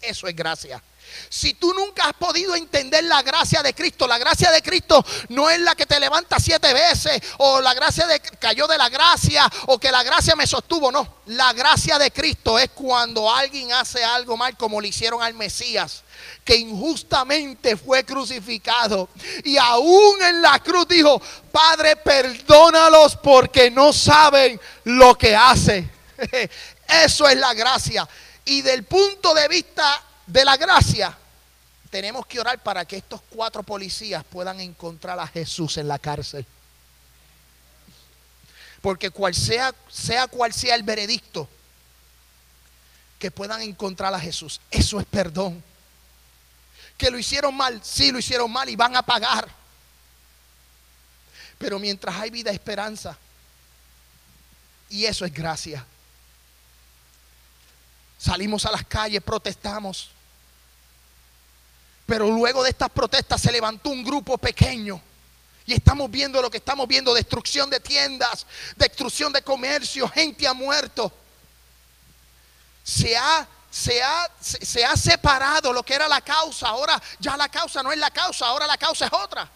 [0.00, 0.82] Eso es gracia.
[1.28, 5.48] Si tú nunca has podido entender la gracia de Cristo, la gracia de Cristo no
[5.48, 9.50] es la que te levanta siete veces, o la gracia de cayó de la gracia,
[9.66, 10.92] o que la gracia me sostuvo.
[10.92, 15.34] No, la gracia de Cristo es cuando alguien hace algo mal, como le hicieron al
[15.34, 16.02] Mesías,
[16.44, 19.08] que injustamente fue crucificado,
[19.44, 25.90] y aún en la cruz dijo: Padre, perdónalos porque no saben lo que hacen.
[26.88, 28.08] Eso es la gracia.
[28.44, 31.16] Y del punto de vista de la gracia,
[31.90, 36.46] tenemos que orar para que estos cuatro policías puedan encontrar a Jesús en la cárcel.
[38.80, 41.46] Porque cual sea, sea cual sea el veredicto,
[43.18, 44.58] que puedan encontrar a Jesús.
[44.70, 45.62] Eso es perdón.
[46.96, 49.46] Que lo hicieron mal, sí lo hicieron mal y van a pagar.
[51.58, 53.18] Pero mientras hay vida, esperanza.
[54.88, 55.84] Y eso es gracia.
[58.18, 60.10] Salimos a las calles, protestamos.
[62.12, 65.00] Pero luego de estas protestas se levantó un grupo pequeño.
[65.64, 68.46] Y estamos viendo lo que estamos viendo, destrucción de tiendas,
[68.76, 71.10] destrucción de comercio, gente ha muerto.
[72.84, 76.68] Se ha, se, ha, se ha separado lo que era la causa.
[76.68, 79.50] Ahora ya la causa no es la causa, ahora la causa es otra.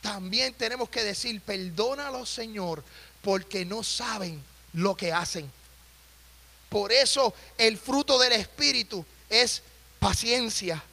[0.00, 2.84] También tenemos que decir, perdónalo Señor,
[3.20, 4.40] porque no saben
[4.74, 5.50] lo que hacen.
[6.68, 9.60] Por eso el fruto del Espíritu es
[10.04, 10.84] paciencia,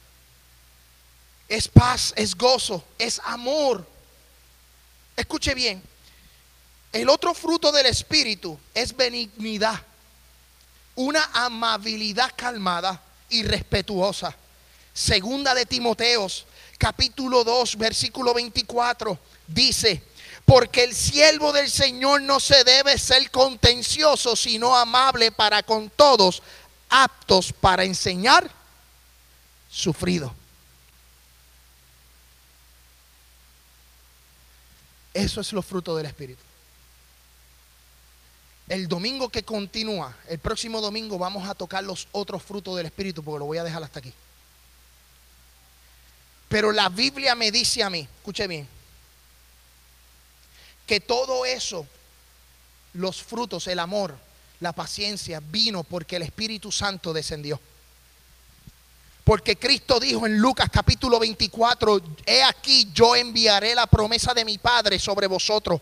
[1.46, 3.86] es paz, es gozo, es amor.
[5.14, 5.82] Escuche bien,
[6.94, 9.78] el otro fruto del Espíritu es benignidad,
[10.94, 14.34] una amabilidad calmada y respetuosa.
[14.94, 16.46] Segunda de Timoteos,
[16.78, 20.02] capítulo 2, versículo 24, dice,
[20.46, 26.42] porque el siervo del Señor no se debe ser contencioso, sino amable para con todos,
[26.88, 28.61] aptos para enseñar,
[29.72, 30.32] sufrido.
[35.14, 36.42] Eso es lo fruto del Espíritu.
[38.68, 43.22] El domingo que continúa, el próximo domingo vamos a tocar los otros frutos del Espíritu,
[43.22, 44.12] porque lo voy a dejar hasta aquí.
[46.48, 48.68] Pero la Biblia me dice a mí, escuche bien,
[50.86, 51.86] que todo eso,
[52.94, 54.16] los frutos, el amor,
[54.60, 57.60] la paciencia, vino porque el Espíritu Santo descendió.
[59.24, 64.58] Porque Cristo dijo en Lucas capítulo 24, he aquí yo enviaré la promesa de mi
[64.58, 65.80] Padre sobre vosotros.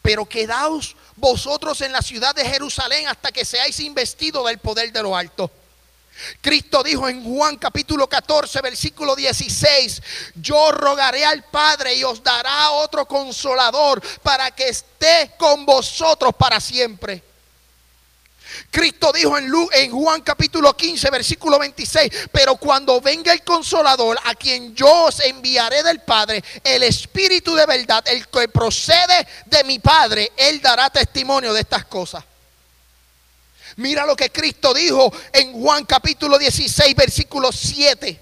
[0.00, 5.02] Pero quedaos vosotros en la ciudad de Jerusalén hasta que seáis investidos del poder de
[5.02, 5.50] lo alto.
[6.40, 10.02] Cristo dijo en Juan capítulo 14, versículo 16,
[10.36, 16.60] yo rogaré al Padre y os dará otro consolador para que esté con vosotros para
[16.60, 17.22] siempre.
[18.72, 24.34] Cristo dijo en, en, Juan capítulo 15, versículo 26, pero cuando venga el consolador, a
[24.34, 29.78] quien yo os enviaré del Padre, el Espíritu de verdad, el que procede de mi
[29.78, 32.24] Padre, Él dará testimonio de estas cosas.
[33.76, 38.20] Mira lo que Cristo dijo en Juan capítulo 16, versículo 7.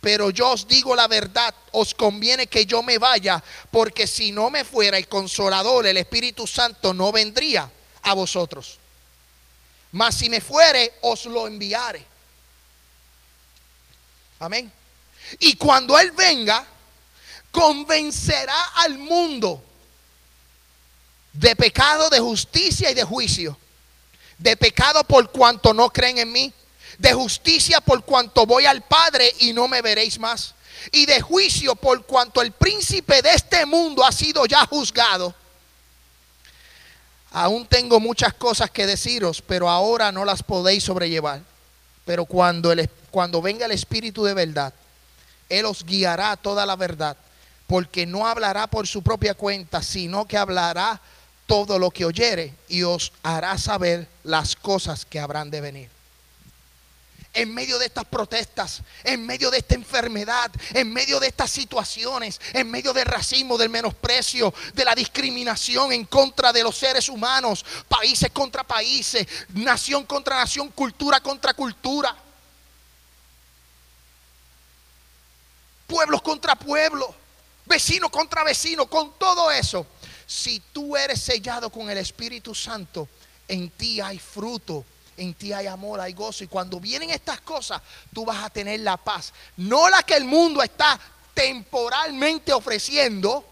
[0.00, 3.42] Pero yo os digo la verdad, os conviene que yo me vaya,
[3.72, 7.68] porque si no me fuera el consolador, el Espíritu Santo no vendría
[8.02, 8.78] a vosotros.
[9.92, 12.04] Mas si me fuere, os lo enviaré.
[14.40, 14.70] Amén.
[15.40, 16.66] Y cuando Él venga,
[17.50, 19.62] convencerá al mundo
[21.32, 23.56] de pecado, de justicia y de juicio
[24.38, 26.52] de pecado por cuanto no creen en mí,
[26.96, 30.54] de justicia por cuanto voy al Padre y no me veréis más,
[30.92, 35.34] y de juicio por cuanto el príncipe de este mundo ha sido ya juzgado.
[37.30, 41.40] Aún tengo muchas cosas que deciros, pero ahora no las podéis sobrellevar.
[42.04, 44.72] Pero cuando, el, cuando venga el Espíritu de verdad,
[45.48, 47.16] Él os guiará a toda la verdad,
[47.66, 51.00] porque no hablará por su propia cuenta, sino que hablará
[51.46, 55.97] todo lo que oyere y os hará saber las cosas que habrán de venir
[57.34, 62.40] en medio de estas protestas, en medio de esta enfermedad, en medio de estas situaciones,
[62.52, 67.64] en medio del racismo, del menosprecio, de la discriminación en contra de los seres humanos,
[67.88, 72.16] países contra países, nación contra nación, cultura contra cultura,
[75.86, 77.08] pueblos contra pueblos,
[77.66, 79.86] vecino contra vecino, con todo eso.
[80.26, 83.08] Si tú eres sellado con el Espíritu Santo,
[83.46, 84.84] en ti hay fruto
[85.18, 86.44] en ti hay amor, hay gozo.
[86.44, 87.82] Y cuando vienen estas cosas,
[88.14, 89.32] tú vas a tener la paz.
[89.56, 90.98] No la que el mundo está
[91.34, 93.44] temporalmente ofreciendo,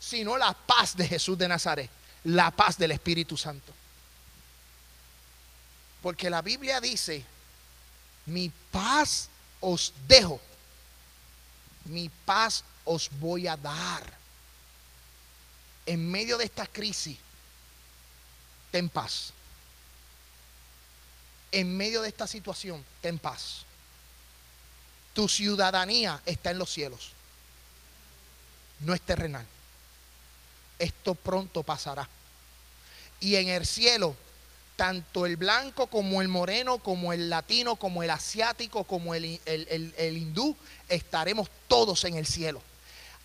[0.00, 1.90] sino la paz de Jesús de Nazaret,
[2.24, 3.72] la paz del Espíritu Santo.
[6.02, 7.24] Porque la Biblia dice,
[8.26, 9.28] mi paz
[9.60, 10.40] os dejo,
[11.84, 14.18] mi paz os voy a dar.
[15.84, 17.18] En medio de esta crisis,
[18.70, 19.34] ten paz
[21.52, 23.64] en medio de esta situación, ten paz.
[25.12, 27.10] Tu ciudadanía está en los cielos,
[28.80, 29.46] no es terrenal.
[30.78, 32.08] Esto pronto pasará.
[33.20, 34.16] Y en el cielo,
[34.76, 40.16] tanto el blanco como el moreno, como el latino, como el asiático, como el, el
[40.16, 40.56] hindú,
[40.88, 42.62] estaremos todos en el cielo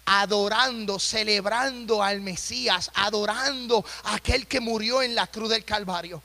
[0.05, 6.21] adorando, celebrando al Mesías, adorando a aquel que murió en la cruz del Calvario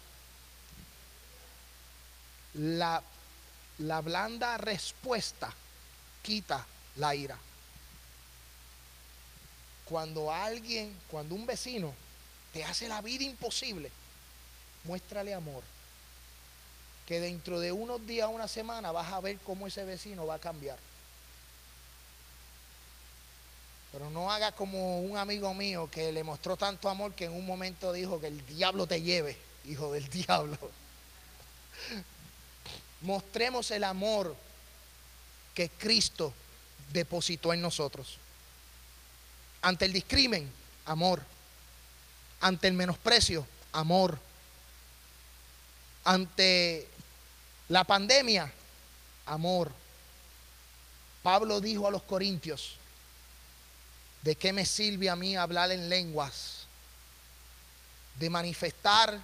[2.55, 3.03] la,
[3.79, 5.53] la blanda respuesta
[6.23, 7.39] quita la ira.
[9.85, 11.93] Cuando alguien, cuando un vecino
[12.53, 13.91] te hace la vida imposible,
[14.85, 15.63] muéstrale amor.
[17.07, 20.39] Que dentro de unos días, una semana, vas a ver cómo ese vecino va a
[20.39, 20.79] cambiar.
[23.91, 27.45] Pero no haga como un amigo mío que le mostró tanto amor que en un
[27.45, 30.57] momento dijo que el diablo te lleve, hijo del diablo.
[33.03, 34.37] Mostremos el amor
[35.55, 36.35] que Cristo
[36.93, 38.19] depositó en nosotros.
[39.63, 40.51] Ante el discrimen,
[40.87, 41.23] amor.
[42.41, 44.19] Ante el menosprecio, amor.
[46.05, 46.89] Ante
[47.69, 48.53] la pandemia,
[49.27, 49.73] amor.
[51.23, 52.77] Pablo dijo a los corintios,
[54.23, 56.67] ¿de qué me sirve a mí hablar en lenguas?
[58.19, 59.21] De manifestar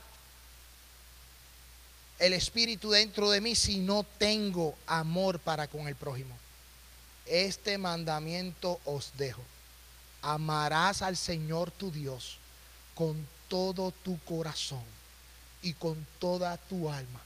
[2.18, 6.36] el Espíritu dentro de mí si no tengo amor para con el prójimo.
[7.26, 9.42] Este mandamiento os dejo.
[10.22, 12.38] Amarás al Señor tu Dios
[12.94, 14.84] con todo tu corazón
[15.62, 17.20] y con toda tu alma.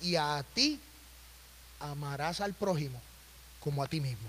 [0.00, 0.80] Y a ti
[1.80, 3.00] amarás al prójimo
[3.60, 4.28] como a ti mismo.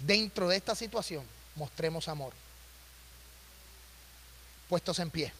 [0.00, 1.24] Dentro de esta situación
[1.54, 2.32] mostremos amor.
[4.68, 5.32] Puestos en pie.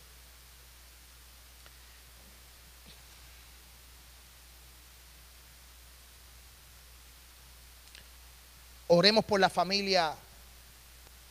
[8.88, 10.14] Oremos por la familia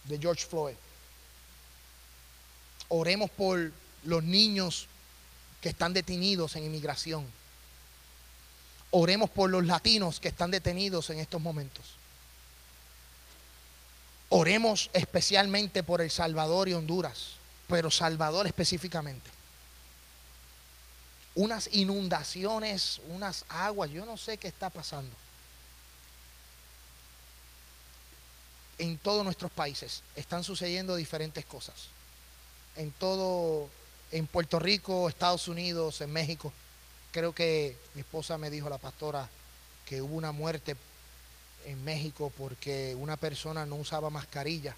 [0.05, 0.75] de George Floyd.
[2.89, 3.71] Oremos por
[4.03, 4.87] los niños
[5.59, 7.25] que están detenidos en inmigración.
[8.91, 11.83] Oremos por los latinos que están detenidos en estos momentos.
[14.29, 17.33] Oremos especialmente por El Salvador y Honduras,
[17.67, 19.29] pero Salvador específicamente.
[21.35, 25.15] Unas inundaciones, unas aguas, yo no sé qué está pasando.
[28.77, 31.87] En todos nuestros países están sucediendo diferentes cosas.
[32.75, 33.69] En todo,
[34.11, 36.53] en Puerto Rico, Estados Unidos, en México.
[37.11, 39.27] Creo que mi esposa me dijo, la pastora,
[39.85, 40.75] que hubo una muerte
[41.65, 44.75] en México porque una persona no usaba mascarilla.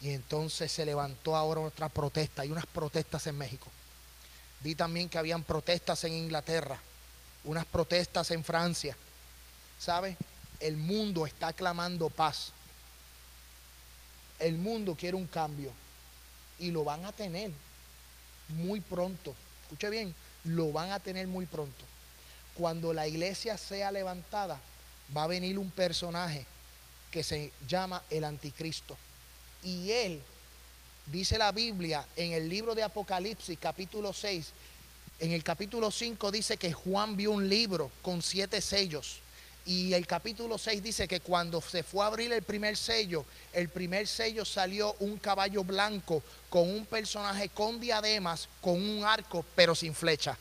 [0.00, 2.42] Y entonces se levantó ahora otra protesta.
[2.42, 3.66] Hay unas protestas en México.
[4.60, 6.78] Vi también que habían protestas en Inglaterra,
[7.44, 8.96] unas protestas en Francia.
[9.78, 10.16] ¿Sabe?
[10.60, 12.52] El mundo está clamando paz.
[14.40, 15.70] El mundo quiere un cambio
[16.58, 17.50] y lo van a tener
[18.48, 19.34] muy pronto.
[19.62, 20.14] Escuche bien,
[20.44, 21.84] lo van a tener muy pronto.
[22.54, 24.60] Cuando la iglesia sea levantada,
[25.16, 26.44] va a venir un personaje
[27.10, 28.96] que se llama el anticristo.
[29.62, 30.22] Y él,
[31.06, 34.52] dice la Biblia en el libro de Apocalipsis capítulo 6,
[35.20, 39.20] en el capítulo 5 dice que Juan vio un libro con siete sellos
[39.66, 43.68] y el capítulo 6 dice que cuando se fue a abrir el primer sello, el
[43.68, 49.74] primer sello salió un caballo blanco con un personaje con diademas, con un arco, pero
[49.74, 50.36] sin flecha.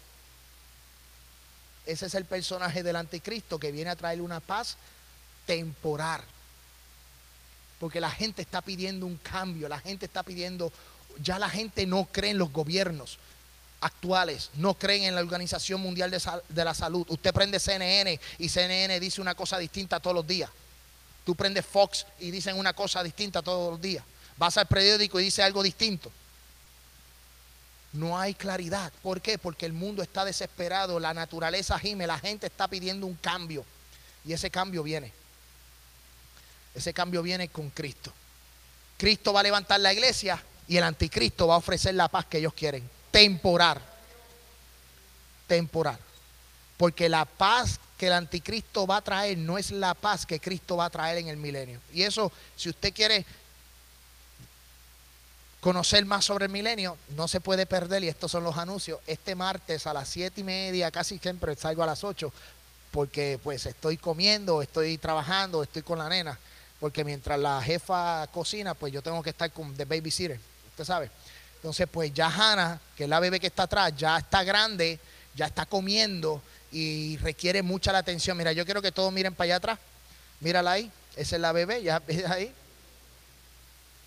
[1.85, 4.77] ese es el personaje del anticristo que viene a traer una paz
[5.45, 6.21] temporal.
[7.79, 10.71] Porque la gente está pidiendo un cambio, la gente está pidiendo,
[11.21, 13.17] ya la gente no cree en los gobiernos
[13.81, 17.05] actuales, no creen en la Organización Mundial de, la Salud.
[17.09, 20.49] Usted prende CNN y CNN dice una cosa distinta todos los días.
[21.25, 24.03] Tú prendes Fox y dicen una cosa distinta todos los días.
[24.37, 26.11] Vas al periódico y dice algo distinto.
[27.93, 28.91] No hay claridad.
[29.01, 29.37] ¿Por qué?
[29.37, 33.65] Porque el mundo está desesperado, la naturaleza gime, la gente está pidiendo un cambio.
[34.25, 35.11] Y ese cambio viene.
[36.75, 38.13] Ese cambio viene con Cristo.
[38.97, 42.37] Cristo va a levantar la iglesia y el anticristo va a ofrecer la paz que
[42.37, 42.87] ellos quieren.
[43.11, 43.81] Temporal.
[45.47, 45.97] Temporal.
[46.77, 50.77] Porque la paz que el anticristo va a traer no es la paz que Cristo
[50.77, 51.81] va a traer en el milenio.
[51.91, 53.25] Y eso, si usted quiere
[55.59, 59.35] conocer más sobre el milenio, no se puede perder, y estos son los anuncios, este
[59.35, 62.31] martes a las siete y media, casi siempre salgo a las 8,
[62.91, 66.39] porque pues estoy comiendo, estoy trabajando, estoy con la nena,
[66.79, 70.39] porque mientras la jefa cocina, pues yo tengo que estar con the babysitter,
[70.69, 71.11] usted sabe.
[71.59, 74.97] Entonces, pues ya Hannah, que es la bebé que está atrás, ya está grande,
[75.35, 76.41] ya está comiendo,
[76.71, 78.37] y requiere mucha la atención.
[78.37, 79.79] Mira, yo quiero que todos miren para allá atrás.
[80.39, 80.91] Mírala ahí.
[81.15, 82.53] Esa es la bebé, ya ves ahí.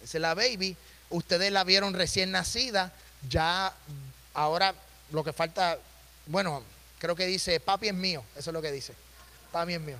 [0.03, 0.77] Esa es la baby.
[1.11, 2.93] Ustedes la vieron recién nacida.
[3.29, 3.73] Ya
[4.35, 4.75] ahora
[5.11, 5.79] lo que falta,
[6.27, 6.63] bueno,
[6.99, 8.25] creo que dice, papi es mío.
[8.37, 8.95] Eso es lo que dice.
[9.51, 9.99] Papi es mío.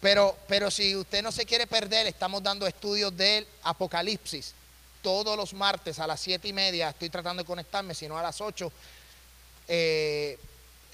[0.00, 4.52] Pero, pero si usted no se quiere perder, estamos dando estudios del Apocalipsis.
[5.02, 8.22] Todos los martes a las siete y media estoy tratando de conectarme, si no a
[8.22, 8.72] las ocho.
[9.68, 10.38] Eh,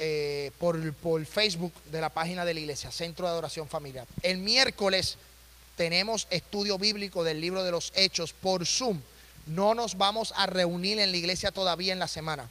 [0.00, 4.06] eh, por, por Facebook de la página de la iglesia, Centro de Adoración Familiar.
[4.22, 5.18] El miércoles
[5.76, 9.00] tenemos estudio bíblico del libro de los Hechos por Zoom.
[9.46, 12.48] No nos vamos a reunir en la iglesia todavía en la semana.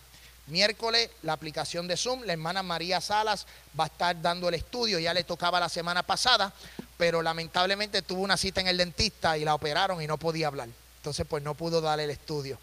[0.47, 3.45] Miércoles, la aplicación de Zoom, la hermana María Salas
[3.79, 6.53] va a estar dando el estudio, ya le tocaba la semana pasada,
[6.97, 10.69] pero lamentablemente tuvo una cita en el dentista y la operaron y no podía hablar.
[11.07, 12.59] Entonces, pues no pudo dar el estudio.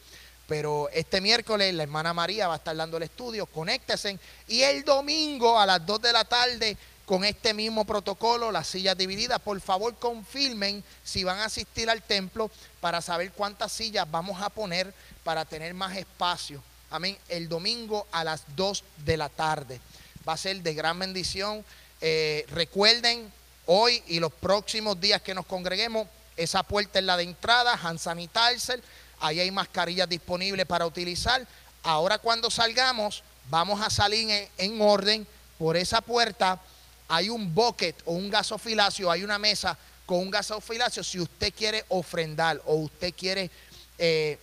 [0.46, 4.18] Pero este miércoles la hermana María va a estar dando el estudio, conéctense.
[4.48, 6.76] Y el domingo a las 2 de la tarde,
[7.06, 12.02] con este mismo protocolo, las sillas divididas, por favor confirmen si van a asistir al
[12.02, 12.50] templo
[12.82, 14.92] para saber cuántas sillas vamos a poner
[15.22, 16.62] para tener más espacio.
[16.90, 17.16] Amén.
[17.30, 19.80] El domingo a las 2 de la tarde.
[20.28, 21.64] Va a ser de gran bendición.
[22.02, 23.32] Eh, recuerden,
[23.64, 26.06] hoy y los próximos días que nos congreguemos,
[26.36, 28.82] esa puerta es la de entrada, hand sanitizer
[29.24, 31.46] ahí hay mascarillas disponibles para utilizar.
[31.82, 35.26] Ahora cuando salgamos, vamos a salir en, orden.
[35.58, 36.60] Por esa puerta
[37.08, 41.02] hay un bucket o un gasofilacio, hay una mesa con un gasofilacio.
[41.02, 43.50] Si usted quiere ofrendar o usted quiere
[43.98, 44.38] eh,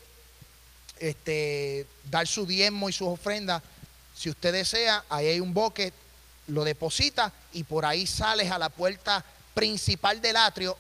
[1.00, 3.62] este, dar su diezmo y su ofrenda,
[4.16, 5.94] si usted desea, ahí hay un bucket,
[6.48, 9.24] lo deposita y por ahí sales a la puerta
[9.54, 10.78] principal del atrio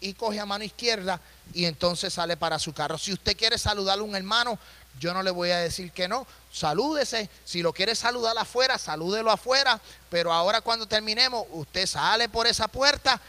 [0.00, 1.20] y coge a mano izquierda
[1.52, 2.98] y entonces sale para su carro.
[2.98, 4.58] Si usted quiere saludar a un hermano,
[5.00, 6.26] yo no le voy a decir que no.
[6.52, 7.28] Salúdese.
[7.44, 9.80] Si lo quiere saludar afuera, salúdelo afuera.
[10.10, 13.20] Pero ahora cuando terminemos, usted sale por esa puerta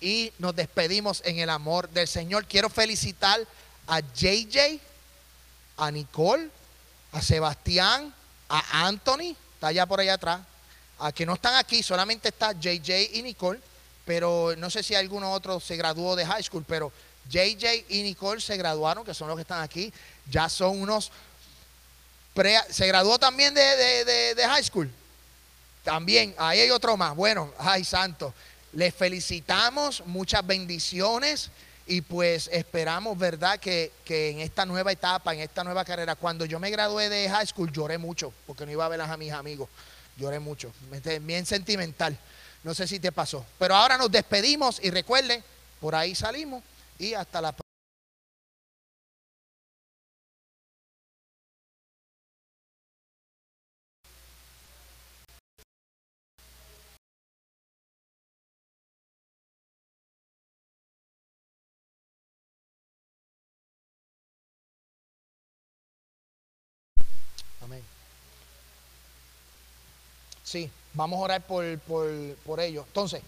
[0.00, 2.46] y nos despedimos en el amor del Señor.
[2.46, 3.40] Quiero felicitar
[3.86, 4.80] a JJ,
[5.76, 6.48] a Nicole,
[7.12, 8.14] a Sebastián,
[8.48, 10.40] a Anthony, está allá por allá atrás.
[10.98, 13.60] A que no están aquí, solamente está JJ y Nicole
[14.10, 16.90] pero no sé si alguno otro se graduó de high school, pero
[17.28, 19.92] JJ y Nicole se graduaron, que son los que están aquí,
[20.28, 21.12] ya son unos...
[22.70, 24.90] ¿Se graduó también de, high school?
[25.84, 27.14] También, ahí hay otro más.
[27.14, 28.34] Bueno, ay santo,
[28.72, 31.50] les felicitamos, muchas bendiciones
[31.86, 33.60] y pues esperamos, ¿verdad?
[33.60, 37.30] Que, que, en esta nueva etapa, en esta nueva carrera, cuando yo me gradué de
[37.30, 39.68] high school lloré mucho, porque no iba a ver a mis amigos,
[40.16, 40.72] lloré mucho,
[41.20, 42.18] bien sentimental.
[42.62, 43.44] No sé si te pasó.
[43.58, 45.42] Pero ahora nos despedimos y recuerden,
[45.80, 46.62] por ahí salimos
[46.98, 47.69] y hasta la próxima.
[70.50, 70.68] Sí.
[70.94, 72.82] Vamos a orar por, por, ello.
[72.84, 73.22] Entonces,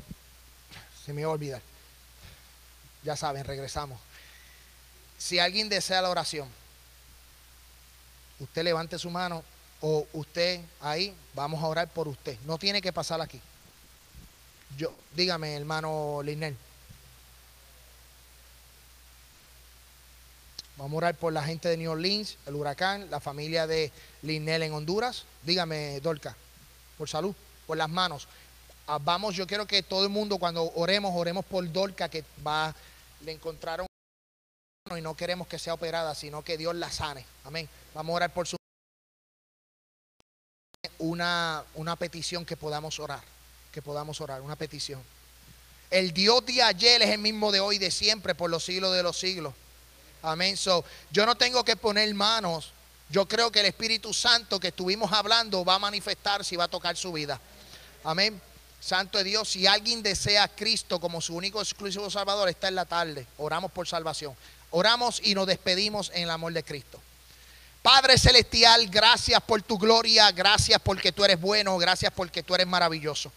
[1.06, 1.62] se me iba a olvidar.
[3.04, 4.00] Ya saben, regresamos.
[5.18, 6.48] Si alguien desea la oración,
[8.40, 9.44] usted levante su mano
[9.80, 12.36] o usted ahí, vamos a orar por usted.
[12.44, 13.40] No tiene que pasar aquí.
[14.76, 16.56] Yo, dígame, hermano Linel.
[20.76, 23.92] Vamos a orar por la gente de New Orleans, el huracán, la familia de
[24.22, 25.24] Linel en Honduras.
[25.44, 26.36] Dígame, Dolca,
[27.02, 27.34] por salud.
[27.66, 28.28] por las manos.
[28.86, 32.72] Ah, vamos, yo quiero que todo el mundo cuando oremos, oremos por Dorca que va,
[33.22, 33.88] le encontraron
[34.96, 37.24] y no queremos que sea operada, sino que Dios la sane.
[37.42, 37.68] Amén.
[37.92, 38.56] Vamos a orar por su
[40.98, 43.24] una, una petición que podamos orar,
[43.72, 45.02] que podamos orar, una petición.
[45.90, 49.02] El Dios de ayer es el mismo de hoy, de siempre, por los siglos de
[49.02, 49.54] los siglos.
[50.22, 50.56] Amén.
[50.56, 52.72] So, yo no tengo que poner manos.
[53.12, 56.68] Yo creo que el Espíritu Santo que estuvimos hablando va a manifestarse y va a
[56.68, 57.38] tocar su vida.
[58.04, 58.40] Amén.
[58.80, 62.74] Santo de Dios, si alguien desea a Cristo como su único exclusivo Salvador, está en
[62.74, 63.26] la tarde.
[63.36, 64.34] Oramos por salvación.
[64.70, 67.02] Oramos y nos despedimos en el amor de Cristo.
[67.82, 72.66] Padre Celestial, gracias por tu gloria, gracias porque tú eres bueno, gracias porque tú eres
[72.66, 73.30] maravilloso.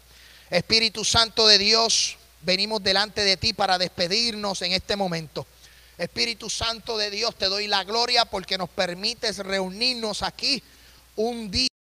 [0.50, 5.46] Espíritu Santo de Dios, venimos delante de ti para despedirnos en este momento.
[5.98, 10.62] Espíritu Santo de Dios, te doy la gloria porque nos permites reunirnos aquí
[11.16, 11.75] un día.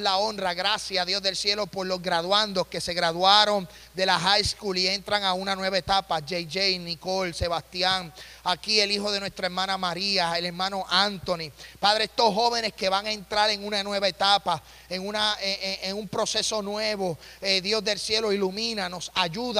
[0.00, 4.18] La honra, gracias a Dios del cielo por los graduandos que se graduaron de la
[4.18, 6.20] high school y entran a una nueva etapa.
[6.20, 8.12] JJ, Nicole, Sebastián,
[8.44, 11.50] aquí el hijo de nuestra hermana María, el hermano Anthony.
[11.80, 16.08] Padre, estos jóvenes que van a entrar en una nueva etapa, en, una, en, un
[16.08, 17.18] proceso nuevo.
[17.40, 19.10] Eh, Dios del cielo, ilumínanos,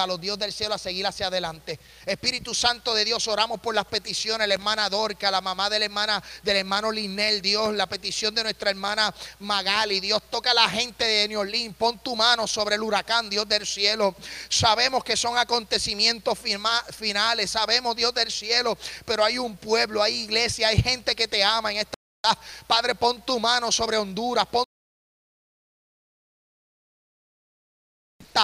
[0.06, 1.78] los Dios del cielo, a seguir hacia adelante.
[2.06, 5.84] Espíritu Santo de Dios, oramos por las peticiones, la hermana Dorca, la mamá de la
[5.84, 10.68] hermana, del hermano Linel, Dios, la petición de nuestra hermana Magali, Dios toca a la
[10.68, 14.14] gente de New pon tu mano sobre el huracán, Dios del cielo.
[14.48, 20.68] Sabemos que son acontecimientos finales, sabemos, Dios del cielo, pero hay un pueblo, hay iglesia,
[20.68, 21.98] hay gente que te ama en esta
[22.66, 24.64] Padre, pon tu mano sobre Honduras, pon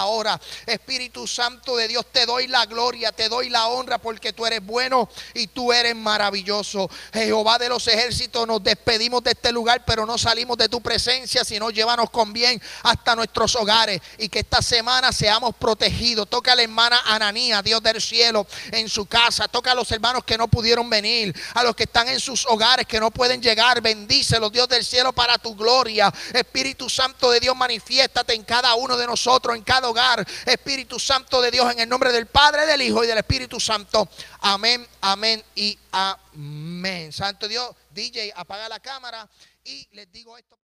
[0.01, 0.41] ahora.
[0.67, 4.65] Espíritu Santo de Dios, te doy la gloria, te doy la honra porque tú eres
[4.65, 6.89] bueno y tú eres maravilloso.
[7.13, 11.45] Jehová de los ejércitos, nos despedimos de este lugar, pero no salimos de tu presencia,
[11.45, 16.29] sino llévanos con bien hasta nuestros hogares y que esta semana seamos protegidos.
[16.29, 19.49] Toca a la hermana Ananía, Dios del cielo, en su casa.
[19.49, 22.87] Toca a los hermanos que no pudieron venir, a los que están en sus hogares,
[22.87, 23.81] que no pueden llegar.
[23.81, 26.13] Bendícelos, Dios del cielo, para tu gloria.
[26.33, 30.27] Espíritu Santo de Dios, manifiéstate en cada uno de nosotros, en hogar.
[30.47, 34.09] Espíritu Santo de Dios, en el nombre del Padre, del Hijo y del Espíritu Santo.
[34.41, 37.13] Amén, amén y amén.
[37.13, 39.29] Santo Dios, DJ, apaga la cámara
[39.65, 40.64] y les digo esto.